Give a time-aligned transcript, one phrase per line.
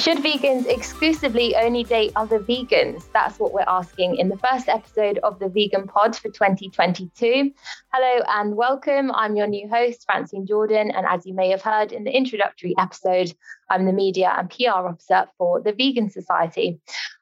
[0.00, 3.04] Should vegans exclusively only date other vegans?
[3.12, 7.52] That's what we're asking in the first episode of the Vegan Pod for 2022.
[7.92, 9.10] Hello and welcome.
[9.10, 10.90] I'm your new host, Francine Jordan.
[10.90, 13.34] And as you may have heard in the introductory episode,
[13.68, 16.80] I'm the media and PR officer for the Vegan Society.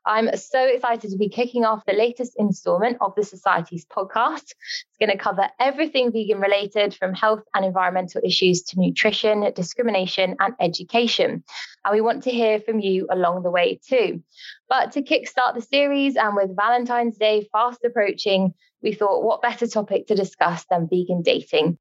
[0.09, 4.55] I'm so excited to be kicking off the latest installment of the Society's podcast.
[4.55, 10.35] It's going to cover everything vegan related from health and environmental issues to nutrition, discrimination,
[10.41, 11.45] and education.
[11.85, 14.23] And we want to hear from you along the way too.
[14.67, 19.67] But to kickstart the series and with Valentine's Day fast approaching, we thought what better
[19.67, 21.77] topic to discuss than vegan dating.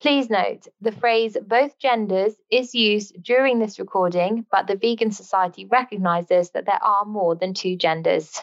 [0.00, 5.66] Please note the phrase both genders is used during this recording, but the Vegan Society
[5.66, 8.40] recognizes that there are more than two genders.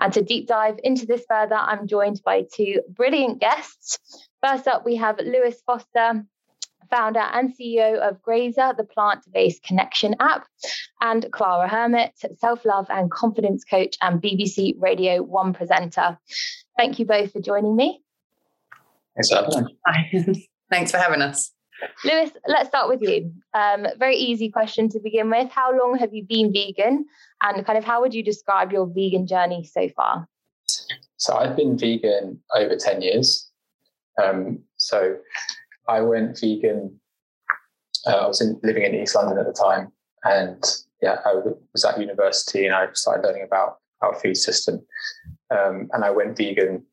[0.00, 3.98] And to deep dive into this further, I'm joined by two brilliant guests.
[4.42, 6.24] First up, we have Lewis Foster,
[6.88, 10.46] founder and CEO of Grazer, the plant based connection app,
[11.02, 16.18] and Claira Hermet, self love and confidence coach and BBC Radio 1 presenter.
[16.78, 18.02] Thank you both for joining me.
[19.14, 20.38] Thanks for having us.
[20.70, 21.52] Thanks for having us.
[22.04, 23.32] Lewis, let's start with you.
[23.54, 25.50] Um, very easy question to begin with.
[25.50, 27.06] How long have you been vegan,
[27.42, 30.28] and kind of how would you describe your vegan journey so far?
[31.16, 33.50] So I've been vegan over ten years.
[34.22, 35.16] Um, so
[35.88, 37.00] I went vegan.
[38.06, 39.92] Uh, I was in, living in East London at the time,
[40.24, 40.62] and
[41.02, 41.34] yeah, I
[41.72, 44.80] was at university, and I started learning about our food system,
[45.50, 46.84] um, and I went vegan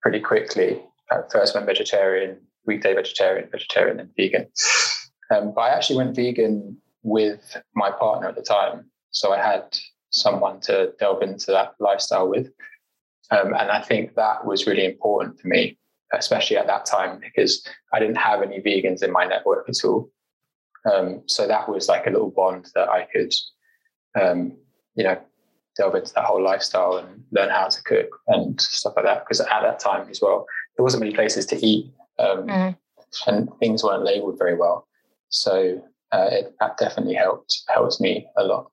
[0.00, 0.82] pretty quickly
[1.30, 4.46] first went vegetarian, weekday vegetarian, vegetarian, and vegan.
[5.30, 8.90] Um, but I actually went vegan with my partner at the time.
[9.10, 9.76] So I had
[10.10, 12.50] someone to delve into that lifestyle with.
[13.30, 15.78] Um, and I think that was really important for me,
[16.12, 20.10] especially at that time, because I didn't have any vegans in my network at all.
[20.84, 23.32] Um, so that was like a little bond that I could,
[24.20, 24.56] um,
[24.94, 25.18] you know,
[25.76, 29.24] delve into that whole lifestyle and learn how to cook and stuff like that.
[29.24, 30.46] Because at that time as well,
[30.76, 32.76] there wasn't many places to eat, um, mm.
[33.26, 34.86] and things weren't labelled very well.
[35.28, 38.70] So uh, it, that definitely helped helped me a lot.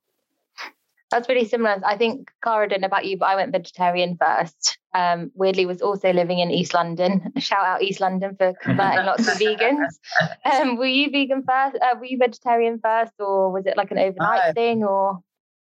[1.12, 1.82] That's really similar.
[1.84, 4.78] I think Claira didn't know about you, but I went vegetarian first.
[4.94, 7.32] Um, weirdly, was also living in East London.
[7.38, 9.88] Shout out East London for converting lots of vegans.
[10.46, 11.78] Um, were you vegan first?
[11.82, 14.84] Uh, were you vegetarian first, or was it like an overnight uh, thing?
[14.84, 15.20] Or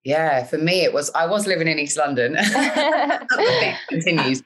[0.02, 2.36] yeah, for me it was I was living in East London.
[3.88, 4.42] continues.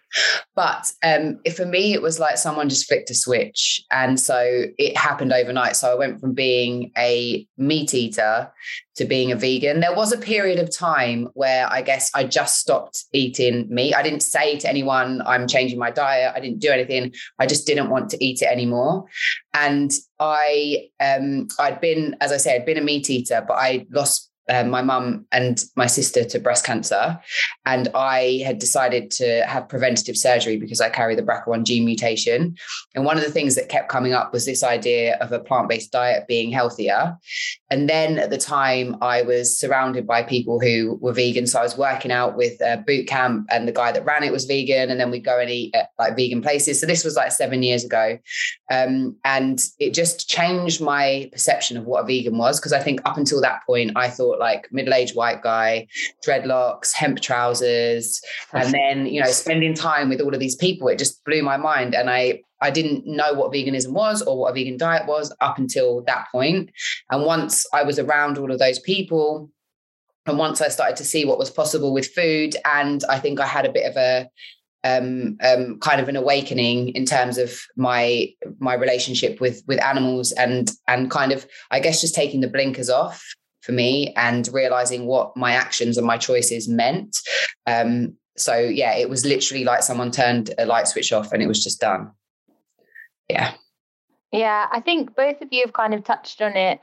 [0.57, 4.97] But um for me it was like someone just flicked a switch and so it
[4.97, 5.77] happened overnight.
[5.77, 8.51] So I went from being a meat eater
[8.97, 9.79] to being a vegan.
[9.79, 13.95] There was a period of time where I guess I just stopped eating meat.
[13.95, 16.33] I didn't say to anyone I'm changing my diet.
[16.35, 17.15] I didn't do anything.
[17.39, 19.05] I just didn't want to eat it anymore.
[19.53, 23.87] And I um I'd been as I said, I'd been a meat eater, but I
[23.93, 27.19] lost um, my mum and my sister to breast cancer.
[27.65, 32.57] And I had decided to have preventative surgery because I carry the BRCA1 gene mutation.
[32.95, 35.69] And one of the things that kept coming up was this idea of a plant
[35.69, 37.17] based diet being healthier.
[37.71, 41.47] And then at the time, I was surrounded by people who were vegan.
[41.47, 44.33] So I was working out with a boot camp, and the guy that ran it
[44.33, 44.91] was vegan.
[44.91, 46.81] And then we'd go and eat at like vegan places.
[46.81, 48.19] So this was like seven years ago.
[48.71, 52.61] Um, and it just changed my perception of what a vegan was.
[52.61, 55.87] Because I think up until that point, I thought, like middle-aged white guy,
[56.27, 58.21] dreadlocks, hemp trousers,
[58.53, 60.89] and then you know spending time with all of these people.
[60.89, 64.51] It just blew my mind, and I I didn't know what veganism was or what
[64.51, 66.71] a vegan diet was up until that point.
[67.11, 69.51] And once I was around all of those people,
[70.27, 73.47] and once I started to see what was possible with food, and I think I
[73.47, 74.29] had a bit of a
[74.85, 78.29] um, um, kind of an awakening in terms of my
[78.59, 82.91] my relationship with with animals and and kind of I guess just taking the blinkers
[82.91, 83.25] off
[83.65, 87.17] for me and realizing what my actions and my choices meant.
[87.67, 91.47] Um, so yeah, it was literally like someone turned a light switch off and it
[91.47, 92.11] was just done.
[93.29, 93.55] Yeah.
[94.33, 96.81] Yeah, I think both of you have kind of touched on it.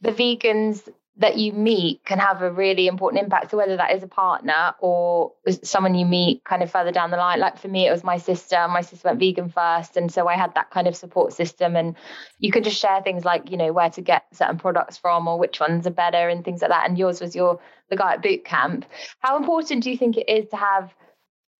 [0.00, 3.50] The vegans that you meet can have a really important impact.
[3.50, 5.32] So whether that is a partner or
[5.62, 7.38] someone you meet kind of further down the line.
[7.38, 8.66] Like for me, it was my sister.
[8.68, 11.76] My sister went vegan first, and so I had that kind of support system.
[11.76, 11.96] And
[12.38, 15.38] you can just share things like you know where to get certain products from or
[15.38, 16.88] which ones are better and things like that.
[16.88, 17.60] And yours was your
[17.90, 18.86] the guy at boot camp.
[19.18, 20.94] How important do you think it is to have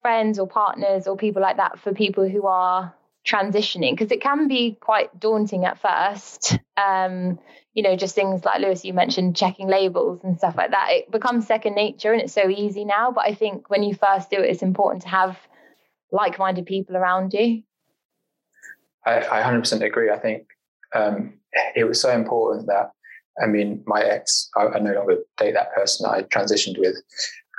[0.01, 2.95] friends or partners or people like that for people who are
[3.27, 6.59] transitioning because it can be quite daunting at first.
[6.77, 7.39] Um
[7.75, 10.89] you know just things like lewis you mentioned checking labels and stuff like that.
[10.91, 14.31] It becomes second nature and it's so easy now but i think when you first
[14.31, 15.39] do it it's important to have
[16.11, 17.63] like-minded people around you.
[19.07, 20.11] I, I 100% agree.
[20.11, 20.47] I think
[20.95, 21.35] um
[21.75, 22.91] it was so important that
[23.43, 26.97] I mean, my ex, I, I no longer date that person I transitioned with,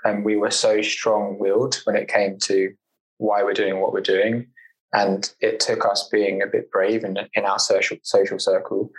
[0.03, 2.73] and we were so strong-willed when it came to
[3.17, 4.47] why we're doing what we're doing,
[4.93, 8.91] and it took us being a bit brave in in our social social circle.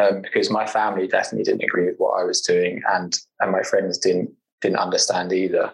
[0.00, 3.62] Um, because my family definitely didn't agree with what I was doing, and and my
[3.62, 4.30] friends didn't
[4.60, 5.72] didn't understand either.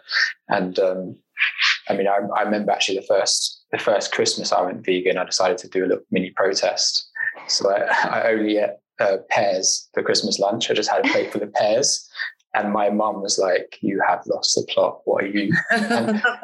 [0.48, 1.16] And um,
[1.88, 5.18] I mean, I, I, remember actually the first the first Christmas I went vegan.
[5.18, 7.06] I decided to do a little mini protest.
[7.48, 8.70] So I, I only ate
[9.00, 10.70] uh, pears for Christmas lunch.
[10.70, 12.08] I just had a plate full of pears.
[12.54, 15.00] And my mum was like, "You have lost the plot.
[15.04, 15.52] What are you?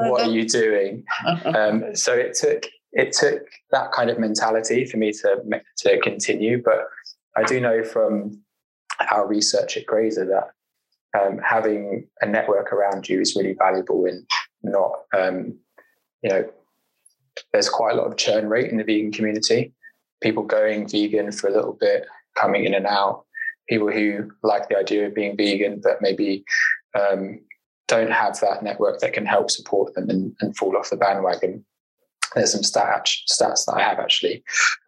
[0.01, 1.05] what are you doing?"
[1.45, 5.43] Um, so it took it took that kind of mentality for me to
[5.79, 6.63] to continue.
[6.63, 6.87] But
[7.37, 8.43] I do know from
[9.11, 10.51] our research at Grazer that
[11.19, 14.27] um, having a network around you is really valuable in
[14.63, 15.59] not, um,
[16.23, 16.45] you know,
[17.53, 19.73] there's quite a lot of churn rate in the vegan community.
[20.21, 23.25] People going vegan for a little bit, coming in and out.
[23.69, 26.45] People who like the idea of being vegan, but maybe
[26.99, 27.41] um,
[27.89, 31.65] don't have that network that can help support them and, and fall off the bandwagon.
[32.35, 34.43] There's some stat, stats that I have actually.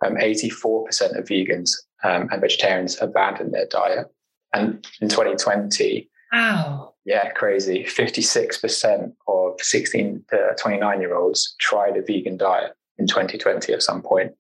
[0.05, 1.71] Um, 84% of vegans
[2.05, 4.07] um, and vegetarians abandon their diet.
[4.53, 6.95] And in 2020, Wow.
[7.05, 7.85] Yeah, crazy.
[7.85, 14.03] 56% of 16 to 29 year olds tried a vegan diet in 2020 at some
[14.03, 14.33] point.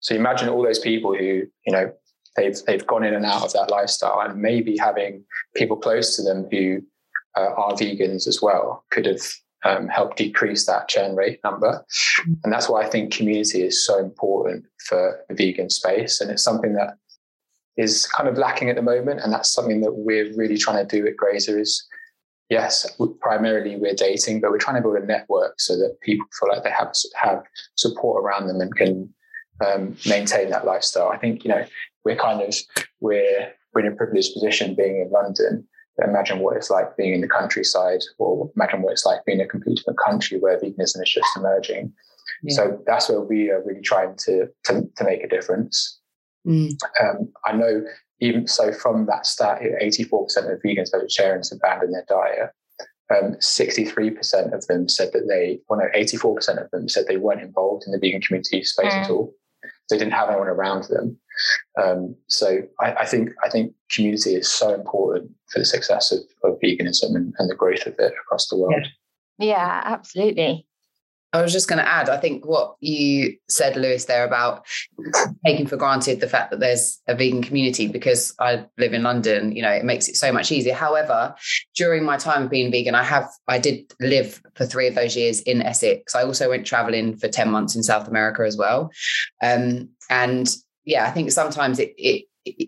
[0.00, 1.92] So imagine all those people who, you know,
[2.36, 6.22] they've they've gone in and out of that lifestyle and maybe having people close to
[6.22, 6.80] them who
[7.36, 9.22] uh, are vegans as well could have
[9.64, 11.84] um, helped decrease that churn rate number.
[12.44, 16.20] And that's why I think community is so important for the vegan space.
[16.20, 16.96] And it's something that
[17.78, 20.96] is kind of lacking at the moment, and that's something that we're really trying to
[20.96, 21.58] do at Grazer.
[21.58, 21.86] Is
[22.50, 22.86] yes,
[23.20, 26.64] primarily we're dating, but we're trying to build a network so that people feel like
[26.64, 27.42] they have have
[27.76, 29.14] support around them and can
[29.64, 31.08] um, maintain that lifestyle.
[31.08, 31.64] I think you know
[32.04, 32.54] we're kind of
[33.00, 35.66] we're we're in a privileged position being in London.
[36.04, 39.46] Imagine what it's like being in the countryside, or imagine what it's like being in
[39.46, 41.92] a completely different country where veganism is just emerging.
[42.42, 42.54] Yeah.
[42.54, 45.98] So that's where we are really trying to, to, to make a difference.
[46.46, 46.76] Mm.
[47.00, 47.82] Um, I know
[48.20, 52.50] even so from that stat, 84% of vegans, vegetarians abandon their diet.
[53.10, 57.40] Um, 63% of them said that they, well, no, 84% of them said they weren't
[57.40, 59.04] involved in the vegan community space mm.
[59.04, 59.32] at all.
[59.90, 61.18] They didn't have anyone around them.
[61.80, 66.20] Um, so I, I, think I think community is so important for the success of,
[66.44, 68.86] of veganism and, and, the growth of it across the world.
[69.38, 70.66] Yeah, yeah absolutely.
[71.32, 74.66] I was just going to add, I think what you said, Lewis, there about
[75.44, 79.54] taking for granted the fact that there's a vegan community because I live in London,
[79.54, 80.74] you know, it makes it so much easier.
[80.74, 81.34] However,
[81.76, 85.16] during my time of being vegan, I have, I did live for three of those
[85.16, 86.14] years in Essex.
[86.14, 88.90] I also went traveling for 10 months in South America as well.
[89.42, 90.48] Um, and
[90.86, 92.24] yeah, I think sometimes it, it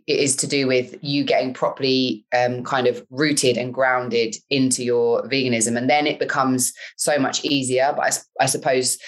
[0.06, 5.22] is to do with you getting properly um, kind of rooted and grounded into your
[5.28, 5.76] veganism.
[5.76, 8.98] And then it becomes so much easier but I, I, suppose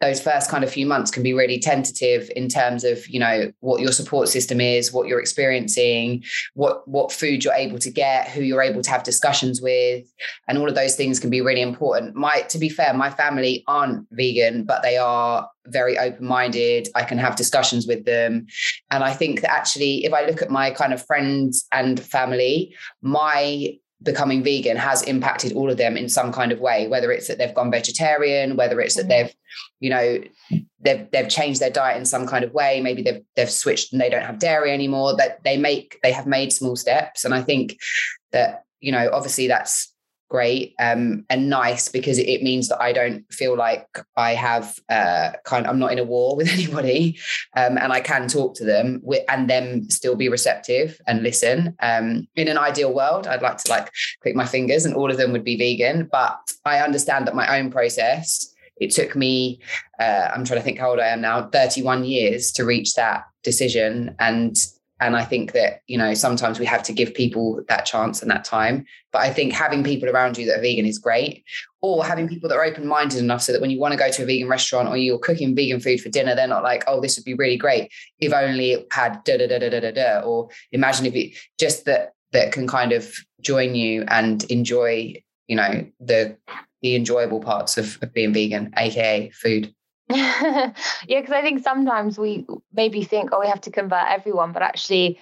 [0.00, 3.50] those first kind of few months can be really tentative in terms of you know
[3.60, 6.22] what your support system is what you're experiencing
[6.54, 10.04] what what food you're able to get who you're able to have discussions with
[10.46, 12.14] and all of those things can be really important.
[12.14, 17.02] My to be fair my family aren't vegan but they are very open minded i
[17.02, 18.46] can have discussions with them.
[18.90, 22.74] And i think that actually if i look at my kind of friends and family
[23.02, 27.26] my becoming vegan has impacted all of them in some kind of way whether it's
[27.26, 29.08] that they've gone vegetarian whether it's that mm.
[29.08, 29.34] they've
[29.80, 30.18] you know
[30.80, 34.00] they've they've changed their diet in some kind of way maybe they've they've switched and
[34.00, 37.42] they don't have dairy anymore that they make they have made small steps and i
[37.42, 37.76] think
[38.30, 39.92] that you know obviously that's
[40.28, 45.32] great um, and nice because it means that I don't feel like I have uh,
[45.44, 47.18] kind of, I'm not in a war with anybody
[47.56, 51.74] um, and I can talk to them with, and them still be receptive and listen.
[51.80, 53.90] Um, in an ideal world, I'd like to like
[54.22, 57.58] click my fingers and all of them would be vegan, but I understand that my
[57.58, 59.60] own process, it took me,
[59.98, 63.24] uh, I'm trying to think how old I am now, 31 years to reach that
[63.42, 64.14] decision.
[64.18, 64.56] And
[65.00, 68.30] and I think that, you know, sometimes we have to give people that chance and
[68.30, 68.84] that time.
[69.12, 71.44] But I think having people around you that are vegan is great.
[71.80, 72.34] Or having mm-hmm.
[72.34, 74.26] people that are open minded enough so that when you want to go to a
[74.26, 77.24] vegan restaurant or you're cooking vegan food for dinner, they're not like, oh, this would
[77.24, 80.20] be really great if only it had da da da da da da da.
[80.20, 85.14] Or imagine if it just that that can kind of join you and enjoy,
[85.46, 86.36] you know, the
[86.82, 89.72] the enjoyable parts of, of being vegan, aka food.
[90.10, 90.72] yeah,
[91.06, 95.18] because I think sometimes we maybe think, oh, we have to convert everyone, but actually,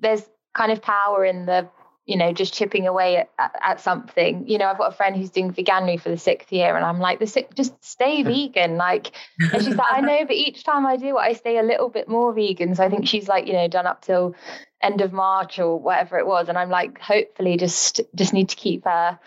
[0.00, 0.22] there's
[0.54, 1.68] kind of power in the
[2.06, 4.48] you know, just chipping away at, at, at, something.
[4.48, 6.98] You know, I've got a friend who's doing veganuary for the sixth year, and I'm
[6.98, 8.76] like, the six, just stay vegan.
[8.76, 11.62] Like, and she's like, I know, but each time I do it, I stay a
[11.62, 12.74] little bit more vegan.
[12.74, 14.34] So I think she's like, you know, done up till
[14.82, 16.48] end of March or whatever it was.
[16.48, 19.18] And I'm like, hopefully, just just need to keep her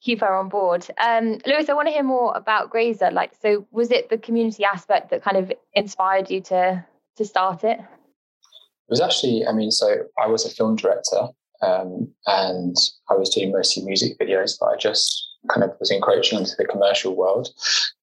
[0.00, 0.86] keep her on board.
[0.98, 3.10] Um, Lewis, I want to hear more about Grazer.
[3.10, 6.84] Like, so was it the community aspect that kind of inspired you to
[7.16, 7.78] to start it?
[7.80, 11.28] It was actually, I mean, so I was a film director
[11.62, 12.76] um, and
[13.10, 16.64] I was doing mostly music videos, but I just kind of was encroaching into the
[16.64, 17.48] commercial world.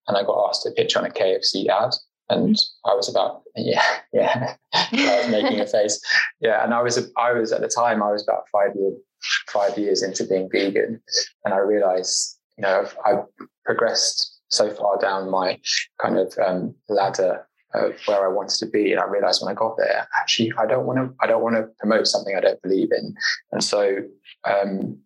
[0.08, 1.94] And I got asked to pitch on a KFC ad.
[2.30, 3.84] And I was about, yeah,
[4.14, 6.00] yeah, I was making a face.
[6.40, 6.64] Yeah.
[6.64, 8.96] And I was, I was at the time, I was about five years,
[9.48, 11.02] five years into being vegan.
[11.46, 13.26] And I realized, you know, I've, I've
[13.66, 15.60] progressed so far down my
[16.02, 18.91] kind of um, ladder of where I wanted to be.
[18.91, 21.55] And I realized when I got there, actually, I don't want to, I don't want
[21.55, 23.15] to promote something I don't believe in.
[23.51, 24.00] And so
[24.46, 24.98] um,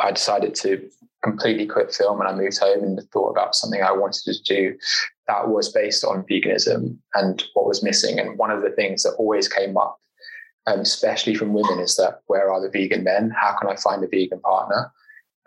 [0.00, 0.88] I decided to
[1.22, 4.76] completely quit film and I moved home and thought about something I wanted to do
[5.26, 8.18] that was based on veganism and what was missing.
[8.18, 9.98] And one of the things that always came up,
[10.66, 13.30] um, especially from women, is that where are the vegan men?
[13.30, 14.92] How can I find a vegan partner?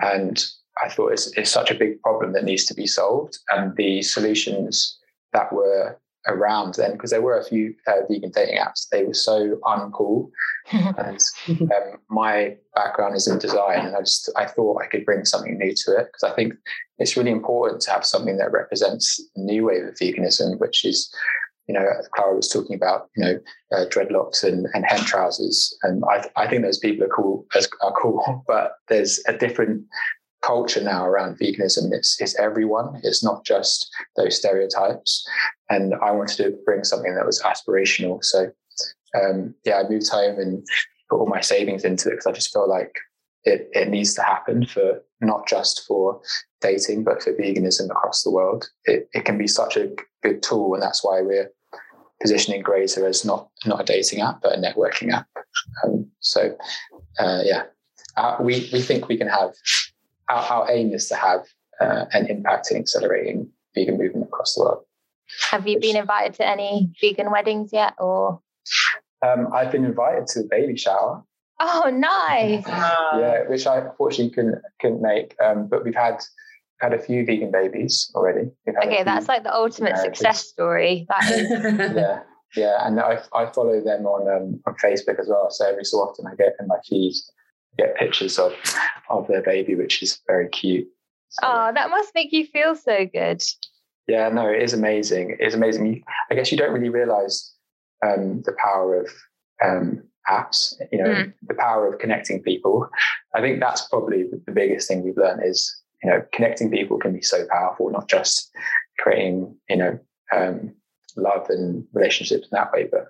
[0.01, 0.43] And
[0.83, 3.38] I thought it's, it's such a big problem that needs to be solved.
[3.50, 4.98] And the solutions
[5.33, 5.98] that were
[6.29, 8.88] around then because there were a few uh, vegan dating apps.
[8.89, 10.29] They were so uncool.
[10.71, 11.21] and
[11.59, 15.57] um, my background is in design, and I just I thought I could bring something
[15.57, 16.53] new to it because I think
[17.00, 21.13] it's really important to have something that represents a new wave of veganism, which is.
[21.67, 21.86] You know,
[22.17, 23.39] Claira was talking about you know
[23.71, 27.69] uh, dreadlocks and, and hemp trousers, and I, I think those people are cool as
[27.83, 29.83] are cool, but there's a different
[30.41, 31.91] culture now around veganism.
[31.91, 33.01] It's, it's everyone.
[33.03, 35.27] It's not just those stereotypes.
[35.69, 38.24] And I wanted to bring something that was aspirational.
[38.24, 38.51] So
[39.15, 40.65] um, yeah, I moved home and
[41.10, 42.96] put all my savings into it because I just felt like
[43.43, 46.22] it, it needs to happen for not just for
[46.62, 48.69] dating, but for veganism across the world.
[48.86, 49.91] It, it can be such a
[50.24, 51.51] good tool, and that's why we're
[52.22, 55.27] positioning Grazer as not not a dating app, but a networking app.
[55.84, 56.55] Um, so,
[57.17, 57.63] uh, yeah,
[58.17, 59.53] uh, we we think we can have
[60.29, 61.41] our, our aim is to have
[61.79, 64.83] uh, an impact in accelerating vegan movement across the world.
[65.51, 68.41] Have you been invited to any vegan weddings yet, or?
[69.25, 71.24] Um, I've been invited to the baby shower.
[71.59, 72.63] Oh, nice!
[72.67, 75.36] yeah, which I unfortunately couldn't couldn't make.
[75.43, 76.19] Um, but we've had
[76.79, 78.50] had a few vegan babies already.
[78.67, 81.05] Okay, that's like the ultimate success story.
[81.09, 81.50] That is.
[81.95, 82.19] yeah,
[82.55, 85.50] yeah, and I I follow them on um, on Facebook as well.
[85.51, 87.13] So every so often I get in my feed
[87.78, 88.54] get pictures of
[89.10, 90.88] of their baby, which is very cute.
[91.30, 93.44] So, oh, that must make you feel so good.
[94.08, 95.38] Yeah, no, it is amazing.
[95.40, 96.04] It is amazing.
[96.32, 97.54] I guess you don't really realize
[98.04, 99.12] um, the power of
[99.64, 100.74] um, apps.
[100.92, 101.34] You know, mm.
[101.48, 102.90] the power of connecting people.
[103.36, 107.14] I think that's probably the biggest thing we've learned is you know connecting people can
[107.14, 107.92] be so powerful.
[107.92, 108.50] Not just
[108.98, 110.00] creating you know
[110.36, 110.74] um,
[111.16, 113.08] love and relationships in that way, but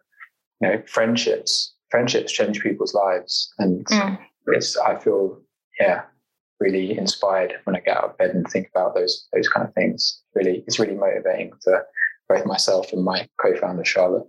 [0.61, 1.73] you know friendships.
[1.89, 4.19] Friendships change people's lives, and mm
[4.53, 5.41] it's I feel
[5.79, 6.03] yeah
[6.59, 9.73] really inspired when I get out of bed and think about those those kind of
[9.73, 10.21] things.
[10.35, 11.85] Really, it's really motivating for
[12.27, 14.27] both myself and my co-founder Charlotte.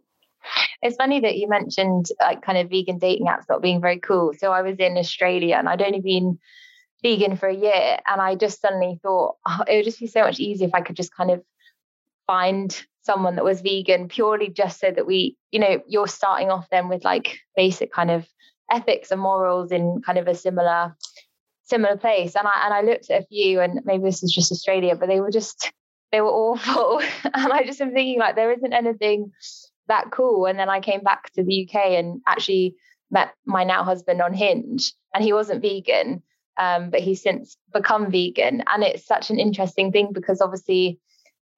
[0.83, 4.33] It's funny that you mentioned like kind of vegan dating apps not being very cool.
[4.39, 6.39] So I was in Australia and I'd only been
[7.03, 10.23] vegan for a year, and I just suddenly thought oh, it would just be so
[10.23, 11.43] much easier if I could just kind of
[12.27, 16.69] find someone that was vegan purely just so that we, you know, you're starting off
[16.71, 18.27] then with like basic kind of
[18.71, 20.97] ethics and morals in kind of a similar
[21.71, 22.35] similar place.
[22.37, 25.09] And I and I looked at a few, and maybe this is just Australia, but
[25.09, 25.73] they were just
[26.12, 27.00] they were awful.
[27.25, 29.33] and I just am thinking like there isn't anything
[29.89, 30.47] that cool.
[30.47, 32.77] And then I came back to the UK and actually
[33.11, 36.23] met my now husband on Hinge, and he wasn't vegan,
[36.59, 38.62] um, but he's since become vegan.
[38.67, 40.99] And it's such an interesting thing because obviously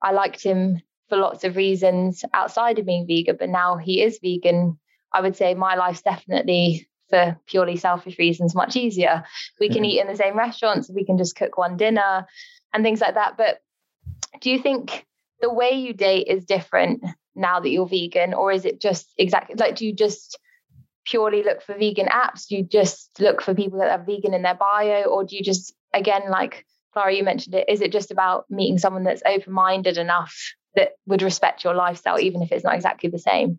[0.01, 4.19] I liked him for lots of reasons outside of being vegan, but now he is
[4.23, 4.79] vegan.
[5.13, 9.25] I would say my life's definitely for purely selfish reasons much easier.
[9.61, 9.85] We can mm-hmm.
[9.85, 12.27] eat in the same restaurants, we can just cook one dinner
[12.73, 13.37] and things like that.
[13.37, 13.61] But
[14.41, 15.07] do you think
[15.41, 17.03] the way you date is different
[17.35, 20.39] now that you're vegan, or is it just exactly like do you just
[21.05, 22.49] purely look for vegan apps?
[22.49, 25.43] Do you just look for people that are vegan in their bio, or do you
[25.43, 29.97] just again like Claira, you mentioned it, is it just about meeting someone that's open-minded
[29.97, 30.37] enough
[30.75, 33.59] that would respect your lifestyle, even if it's not exactly the same?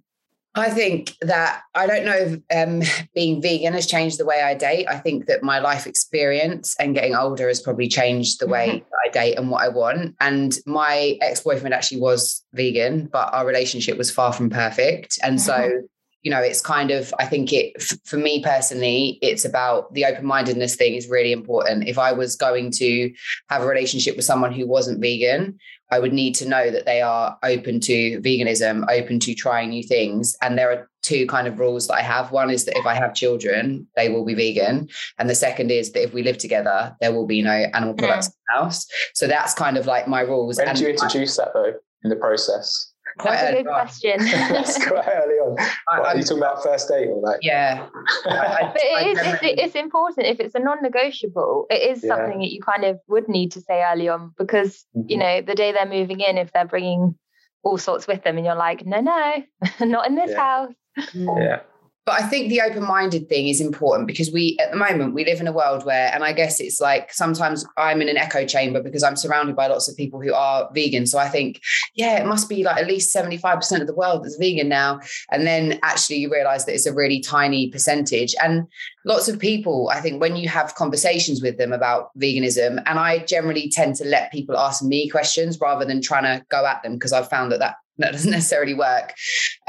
[0.55, 2.81] I think that I don't know if um,
[3.15, 4.88] being vegan has changed the way I date.
[4.88, 8.93] I think that my life experience and getting older has probably changed the way mm-hmm.
[9.05, 10.15] I date and what I want.
[10.19, 15.17] And my ex boyfriend actually was vegan, but our relationship was far from perfect.
[15.24, 15.45] And mm-hmm.
[15.45, 15.81] so
[16.24, 20.05] you know, it's kind of, I think it, f- for me personally, it's about the
[20.05, 21.88] open mindedness thing is really important.
[21.88, 23.13] If I was going to
[23.50, 25.60] have a relationship with someone who wasn't vegan,
[25.93, 29.83] I would need to know that they are open to veganism, open to trying new
[29.83, 30.35] things.
[30.41, 32.31] And there are two kind of rules that I have.
[32.31, 34.89] One is that if I have children, they will be vegan.
[35.19, 38.29] And the second is that if we live together, there will be no animal products
[38.29, 38.31] mm.
[38.31, 38.88] in the house.
[39.13, 40.57] So that's kind of like my rules.
[40.57, 41.73] When did you introduce I, that though
[42.03, 42.92] in the process?
[43.20, 44.17] Quite That's a good question.
[44.25, 45.58] That's quite early on.
[45.91, 47.39] I, what, are you talking about first date or like?
[47.41, 47.88] Yeah.
[48.25, 50.27] but it is, it's, it's, important.
[50.27, 52.15] If it's a non-negotiable, it is yeah.
[52.15, 55.10] something that you kind of would need to say early on because, mm-hmm.
[55.10, 57.15] you know, the day they're moving in, if they're bringing
[57.63, 59.43] all sorts with them and you're like, no, no,
[59.82, 60.38] not in this yeah.
[60.38, 60.74] house.
[61.13, 61.62] Yeah.
[62.05, 65.24] But I think the open minded thing is important because we, at the moment, we
[65.24, 68.45] live in a world where, and I guess it's like sometimes I'm in an echo
[68.45, 71.07] chamber because I'm surrounded by lots of people who are vegan.
[71.07, 71.62] So I think,
[71.95, 75.00] yeah, it must be like at least 75% of the world that's vegan now.
[75.31, 78.36] And then actually you realize that it's a really tiny percentage.
[78.43, 78.67] And
[79.05, 83.19] lots of people, I think, when you have conversations with them about veganism, and I
[83.19, 86.95] generally tend to let people ask me questions rather than trying to go at them
[86.95, 89.13] because I've found that that, that doesn't necessarily work.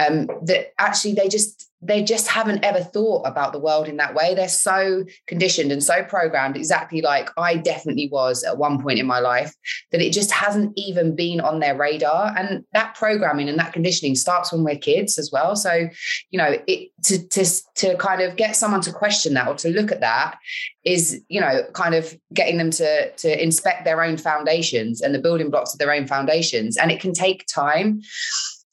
[0.01, 4.15] Um, that actually they just, they just haven't ever thought about the world in that
[4.15, 4.35] way.
[4.35, 9.07] They're so conditioned and so programmed, exactly like I definitely was at one point in
[9.07, 9.55] my life,
[9.93, 12.35] that it just hasn't even been on their radar.
[12.37, 15.57] And that programming and that conditioning starts when we're kids as well.
[15.57, 15.89] So,
[16.31, 19.69] you know, it to to to kind of get someone to question that or to
[19.69, 20.39] look at that
[20.85, 25.19] is, you know, kind of getting them to to inspect their own foundations and the
[25.19, 26.77] building blocks of their own foundations.
[26.77, 28.01] And it can take time.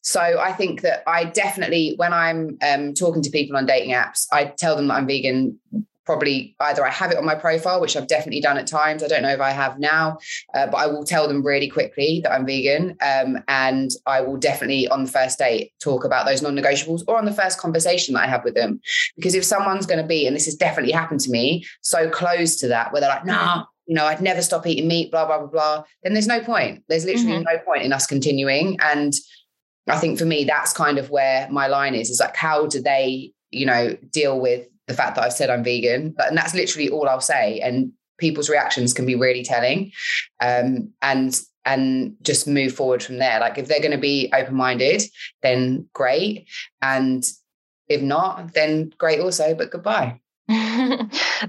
[0.02, 4.26] So I think that I definitely, when I'm um, talking to people on dating apps,
[4.32, 5.60] I tell them that I'm vegan.
[6.04, 9.04] Probably either I have it on my profile, which I've definitely done at times.
[9.04, 10.18] I don't know if I have now,
[10.56, 12.98] uh, but I will tell them really quickly that I'm vegan.
[13.02, 17.18] Um, and I will definitely on the first date talk about those non negotiables or
[17.18, 18.82] on the first conversation that I have with them.
[19.16, 22.56] Because if someone's going to be, and this has definitely happened to me, so close
[22.58, 25.38] to that, where they're like, nah, you know, I'd never stop eating meat, blah, blah,
[25.38, 26.84] blah, blah, then there's no point.
[26.90, 27.44] There's literally mm-hmm.
[27.44, 28.78] no point in us continuing.
[28.82, 29.14] And
[29.88, 32.10] I think for me, that's kind of where my line is.
[32.10, 35.64] Is like, how do they, you know, deal with the fact that I've said I'm
[35.64, 36.12] vegan?
[36.16, 37.60] But and that's literally all I'll say.
[37.60, 39.92] And people's reactions can be really telling.
[40.40, 43.40] Um, and and just move forward from there.
[43.40, 45.04] Like if they're going to be open minded,
[45.44, 46.48] then great.
[46.82, 47.30] And
[47.88, 49.54] if not, then great also.
[49.54, 50.21] But goodbye.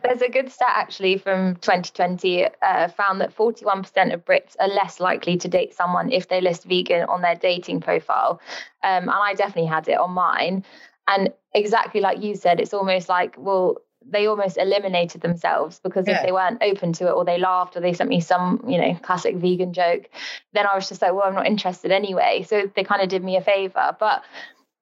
[0.02, 5.00] There's a good stat actually from 2020 uh, found that 41% of Brits are less
[5.00, 8.40] likely to date someone if they list vegan on their dating profile.
[8.84, 10.64] Um, and I definitely had it on mine.
[11.08, 16.16] And exactly like you said, it's almost like, well, they almost eliminated themselves because yeah.
[16.16, 18.78] if they weren't open to it or they laughed or they sent me some, you
[18.78, 20.08] know, classic vegan joke,
[20.52, 22.44] then I was just like, well, I'm not interested anyway.
[22.48, 23.96] So they kind of did me a favor.
[23.98, 24.22] But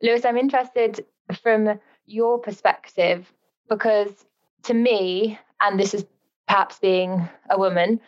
[0.03, 1.05] Lewis, I'm interested
[1.43, 3.31] from your perspective
[3.71, 4.13] because
[4.65, 6.05] to me, and this is
[6.47, 8.01] perhaps being a woman,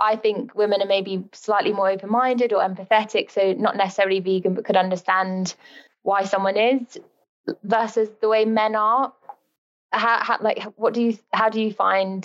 [0.00, 4.54] I think women are maybe slightly more open minded or empathetic, so not necessarily vegan,
[4.54, 5.54] but could understand
[6.02, 6.98] why someone is
[7.62, 9.12] versus the way men are.
[9.92, 12.24] How, how, like what do you how do you find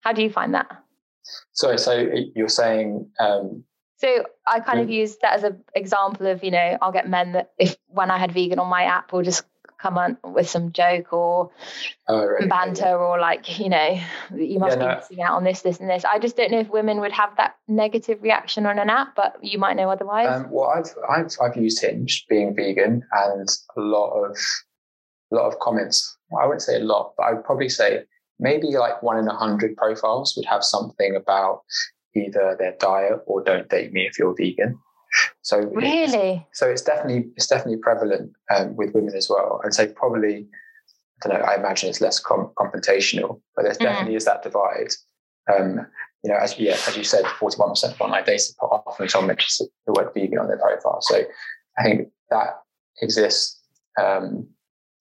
[0.00, 0.68] how do you find that
[1.52, 3.64] sorry so you're saying um,
[3.96, 7.32] so i kind of use that as an example of you know i'll get men
[7.32, 9.44] that if when i had vegan on my app will just
[9.78, 11.50] come on with some joke or
[12.08, 12.94] oh, right, banter yeah.
[12.94, 14.00] or like you know
[14.34, 14.96] you must yeah, be no.
[14.96, 17.30] missing out on this this and this i just don't know if women would have
[17.36, 21.30] that negative reaction on an app but you might know otherwise um, well I've, I've
[21.42, 24.36] i've used hinge being vegan and a lot of
[25.32, 28.02] a lot of comments i wouldn't say a lot but i would probably say
[28.40, 31.62] maybe like one in a hundred profiles would have something about
[32.14, 34.78] either their diet or don't date me if you're vegan
[35.42, 39.60] so really, it's, so it's definitely it's definitely prevalent um, with women as well.
[39.64, 40.46] I'd say probably
[41.24, 41.46] I don't know.
[41.46, 43.78] I imagine it's less com- confrontational, but there mm.
[43.78, 44.92] definitely is that divide.
[45.52, 45.86] Um,
[46.22, 49.08] you know, as yeah, as you said, forty-one percent of online dating put off when
[49.08, 51.00] someone mentions the word vegan on their profile.
[51.00, 51.22] So
[51.78, 52.60] I think that
[53.00, 53.60] exists.
[54.00, 54.48] Um,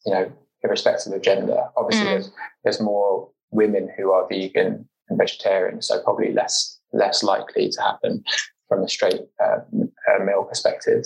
[0.06, 0.32] you know,
[0.63, 1.65] irrespective of gender.
[1.75, 2.10] Obviously, mm.
[2.12, 2.32] there's
[2.63, 8.23] there's more women who are vegan and vegetarian, so probably less less likely to happen
[8.67, 11.06] from a straight uh, uh, male perspective,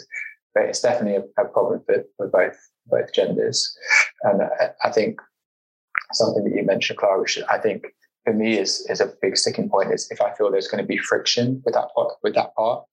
[0.53, 3.75] but it's definitely a, a problem for, for, both both genders.
[4.23, 5.19] And I, I, think
[6.13, 7.85] something that you mentioned, Claira, which I think
[8.25, 10.87] for me is is a big sticking point is if I feel there's going to
[10.87, 12.85] be friction with that part, with that part.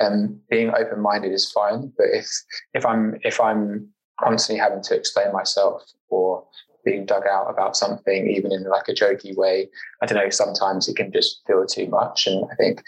[0.00, 2.26] Um, being open minded is fine, but if
[2.74, 3.88] if I'm if I'm
[4.20, 6.44] constantly having to explain myself or
[6.84, 9.68] being dug out about something, even in like a jokey way,
[10.02, 10.30] I don't know.
[10.30, 12.82] Sometimes it can just feel too much, and I think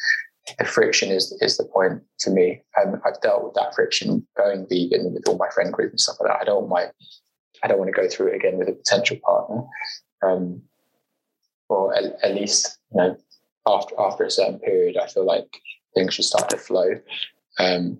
[0.66, 2.62] friction is is the point to me.
[2.76, 6.16] And I've dealt with that friction going vegan with all my friend group and stuff
[6.20, 6.40] like that.
[6.40, 6.90] I don't want my
[7.62, 9.62] I don't want to go through it again with a potential partner.
[10.22, 10.62] Um,
[11.68, 13.16] or at, at, least, you know,
[13.66, 15.60] after after a certain period, I feel like
[15.94, 16.94] things should start to flow.
[17.58, 17.98] Um,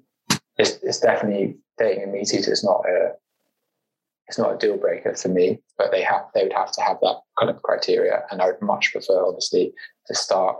[0.58, 3.12] it's, it's definitely dating a meat eater is not a
[4.30, 6.98] it's not a deal breaker for me, but they have they would have to have
[7.00, 9.72] that kind of criteria, and I would much prefer, obviously,
[10.06, 10.56] to start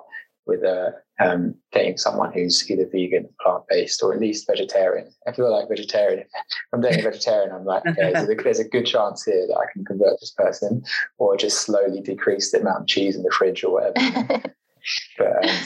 [0.50, 5.08] with a um, dating someone who's either vegan, plant based, or at least vegetarian.
[5.26, 6.20] I feel like vegetarian.
[6.20, 6.28] If
[6.72, 9.56] I'm dating a vegetarian, I'm like, okay, there's, a, there's a good chance here that
[9.56, 10.82] I can convert this person,
[11.18, 14.42] or just slowly decrease the amount of cheese in the fridge or whatever.
[15.18, 15.56] but um,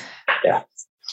[0.44, 0.62] yeah,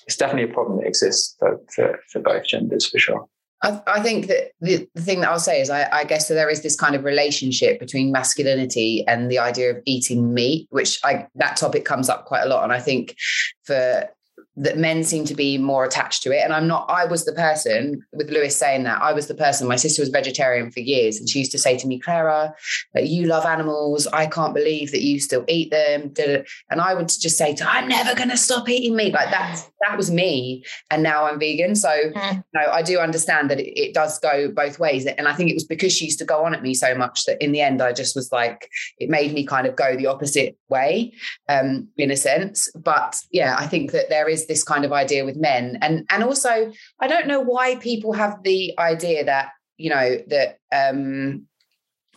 [0.06, 3.28] it's definitely a problem that exists for, for, for both genders for sure.
[3.64, 6.34] I, I think that the, the thing that I'll say is I, I guess that
[6.34, 11.00] there is this kind of relationship between masculinity and the idea of eating meat, which
[11.04, 12.64] I that topic comes up quite a lot.
[12.64, 13.16] And I think
[13.64, 14.10] for
[14.58, 16.44] that men seem to be more attached to it.
[16.44, 19.68] And I'm not, I was the person with Lewis saying that, I was the person,
[19.68, 21.18] my sister was vegetarian for years.
[21.18, 22.52] And she used to say to me, Claira,
[22.96, 24.08] you love animals.
[24.08, 26.14] I can't believe that you still eat them.
[26.70, 29.14] And I would just say to her, I'm never going to stop eating meat.
[29.14, 30.66] Like that, that was me.
[30.90, 31.76] And now I'm vegan.
[31.76, 32.34] So, mm.
[32.36, 35.06] you know, I do understand that it, it does go both ways.
[35.06, 37.24] And I think it was because she used to go on at me so much
[37.24, 40.08] that in the end, I just was like, it made me kind of go the
[40.08, 41.14] opposite way,
[41.48, 42.70] um, in a sense.
[42.76, 45.78] But yeah, I think that there is is this kind of idea with men.
[45.82, 50.58] And and also i don't know why people have the idea that you know that
[50.72, 51.48] um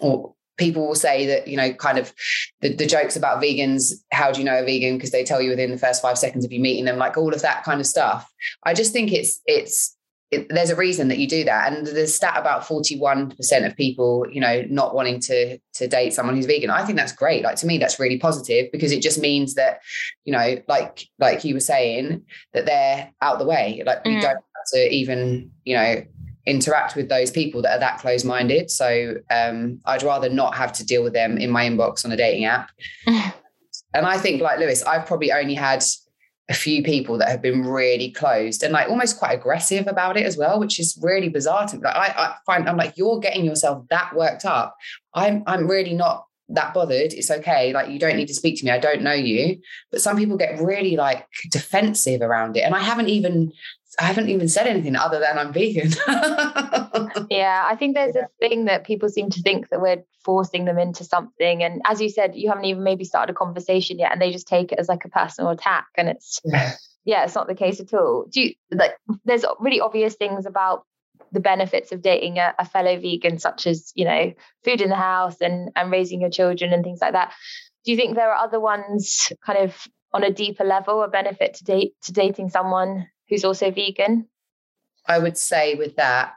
[0.01, 2.13] or people will say that you know kind of
[2.61, 4.97] the, the jokes about vegans how do you know a vegan?
[4.97, 7.35] Because they tell you within the first five seconds of you meeting them like all
[7.35, 8.31] of that kind of stuff.
[8.65, 9.97] I just think it's it's
[10.31, 11.73] it, there's a reason that you do that.
[11.73, 16.37] And the stat about 41% of people, you know, not wanting to to date someone
[16.37, 17.45] who's vegan, I think that's great.
[17.45, 19.81] Like to me, that's really positive because it just means that,
[20.25, 23.83] you know, like like you were saying, that they're out the way.
[23.85, 24.15] Like mm.
[24.15, 26.05] you don't have to even, you know,
[26.47, 28.71] interact with those people that are that close-minded.
[28.71, 32.17] So um, I'd rather not have to deal with them in my inbox on a
[32.17, 32.71] dating app.
[33.07, 33.33] and
[33.95, 35.83] I think, like Lewis, I've probably only had
[36.51, 40.27] a few people that have been really closed and like almost quite aggressive about it
[40.27, 41.83] as well, which is really bizarre to me.
[41.83, 44.77] Like I, I find I'm like, you're getting yourself that worked up.
[45.15, 47.15] I'm I'm really not that bothered.
[47.15, 47.73] It's okay.
[47.73, 48.71] Like you don't need to speak to me.
[48.71, 49.59] I don't know you.
[49.91, 52.61] But some people get really like defensive around it.
[52.61, 53.53] And I haven't even
[53.99, 55.91] I haven't even said anything other than I'm vegan.
[57.31, 58.23] yeah, I think there's yeah.
[58.25, 61.63] a thing that people seem to think that we're forcing them into something.
[61.63, 64.49] And as you said, you haven't even maybe started a conversation yet, and they just
[64.49, 65.87] take it as like a personal attack.
[65.97, 66.73] And it's yeah,
[67.05, 68.27] yeah it's not the case at all.
[68.31, 70.85] Do you like there's really obvious things about
[71.33, 74.33] the benefits of dating a, a fellow vegan, such as, you know,
[74.65, 77.33] food in the house and and raising your children and things like that.
[77.85, 81.55] Do you think there are other ones kind of on a deeper level, a benefit
[81.55, 84.29] to date to dating someone who's also vegan?
[85.07, 86.35] I would say with that,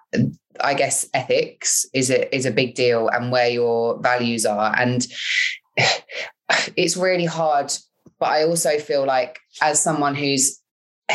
[0.59, 4.73] I guess ethics is a is a big deal and where your values are.
[4.77, 5.07] And
[6.75, 7.71] it's really hard,
[8.19, 10.59] but I also feel like as someone who's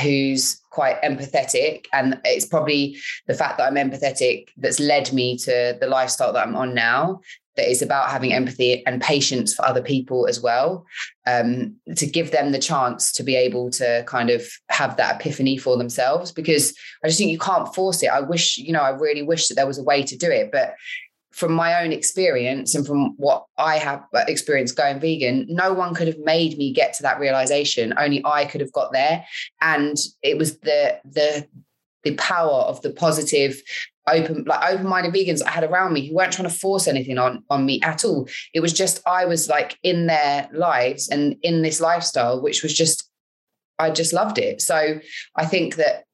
[0.01, 5.77] who's quite empathetic and it's probably the fact that I'm empathetic that's led me to
[5.79, 7.21] the lifestyle that I'm on now
[7.57, 10.85] that is about having empathy and patience for other people as well
[11.27, 15.57] um, to give them the chance to be able to kind of have that epiphany
[15.57, 18.09] for themselves because i just think you can't force it.
[18.09, 20.51] I wish you know i really wish that there was a way to do it
[20.53, 20.75] but
[21.33, 26.07] from my own experience and from what i have experienced going vegan no one could
[26.07, 27.95] have made me get to that realization.
[27.97, 29.25] Only i could have got there.
[29.61, 31.47] And it was the the
[32.03, 33.63] the power of the positive
[34.09, 37.45] open like open-minded vegans I had around me who weren't trying to force anything on
[37.51, 38.29] on me at all.
[38.55, 42.75] It was just I was like in their lives and in this lifestyle, which was
[42.75, 43.09] just
[43.79, 44.61] I just loved it.
[44.61, 45.01] So
[45.37, 46.05] I think that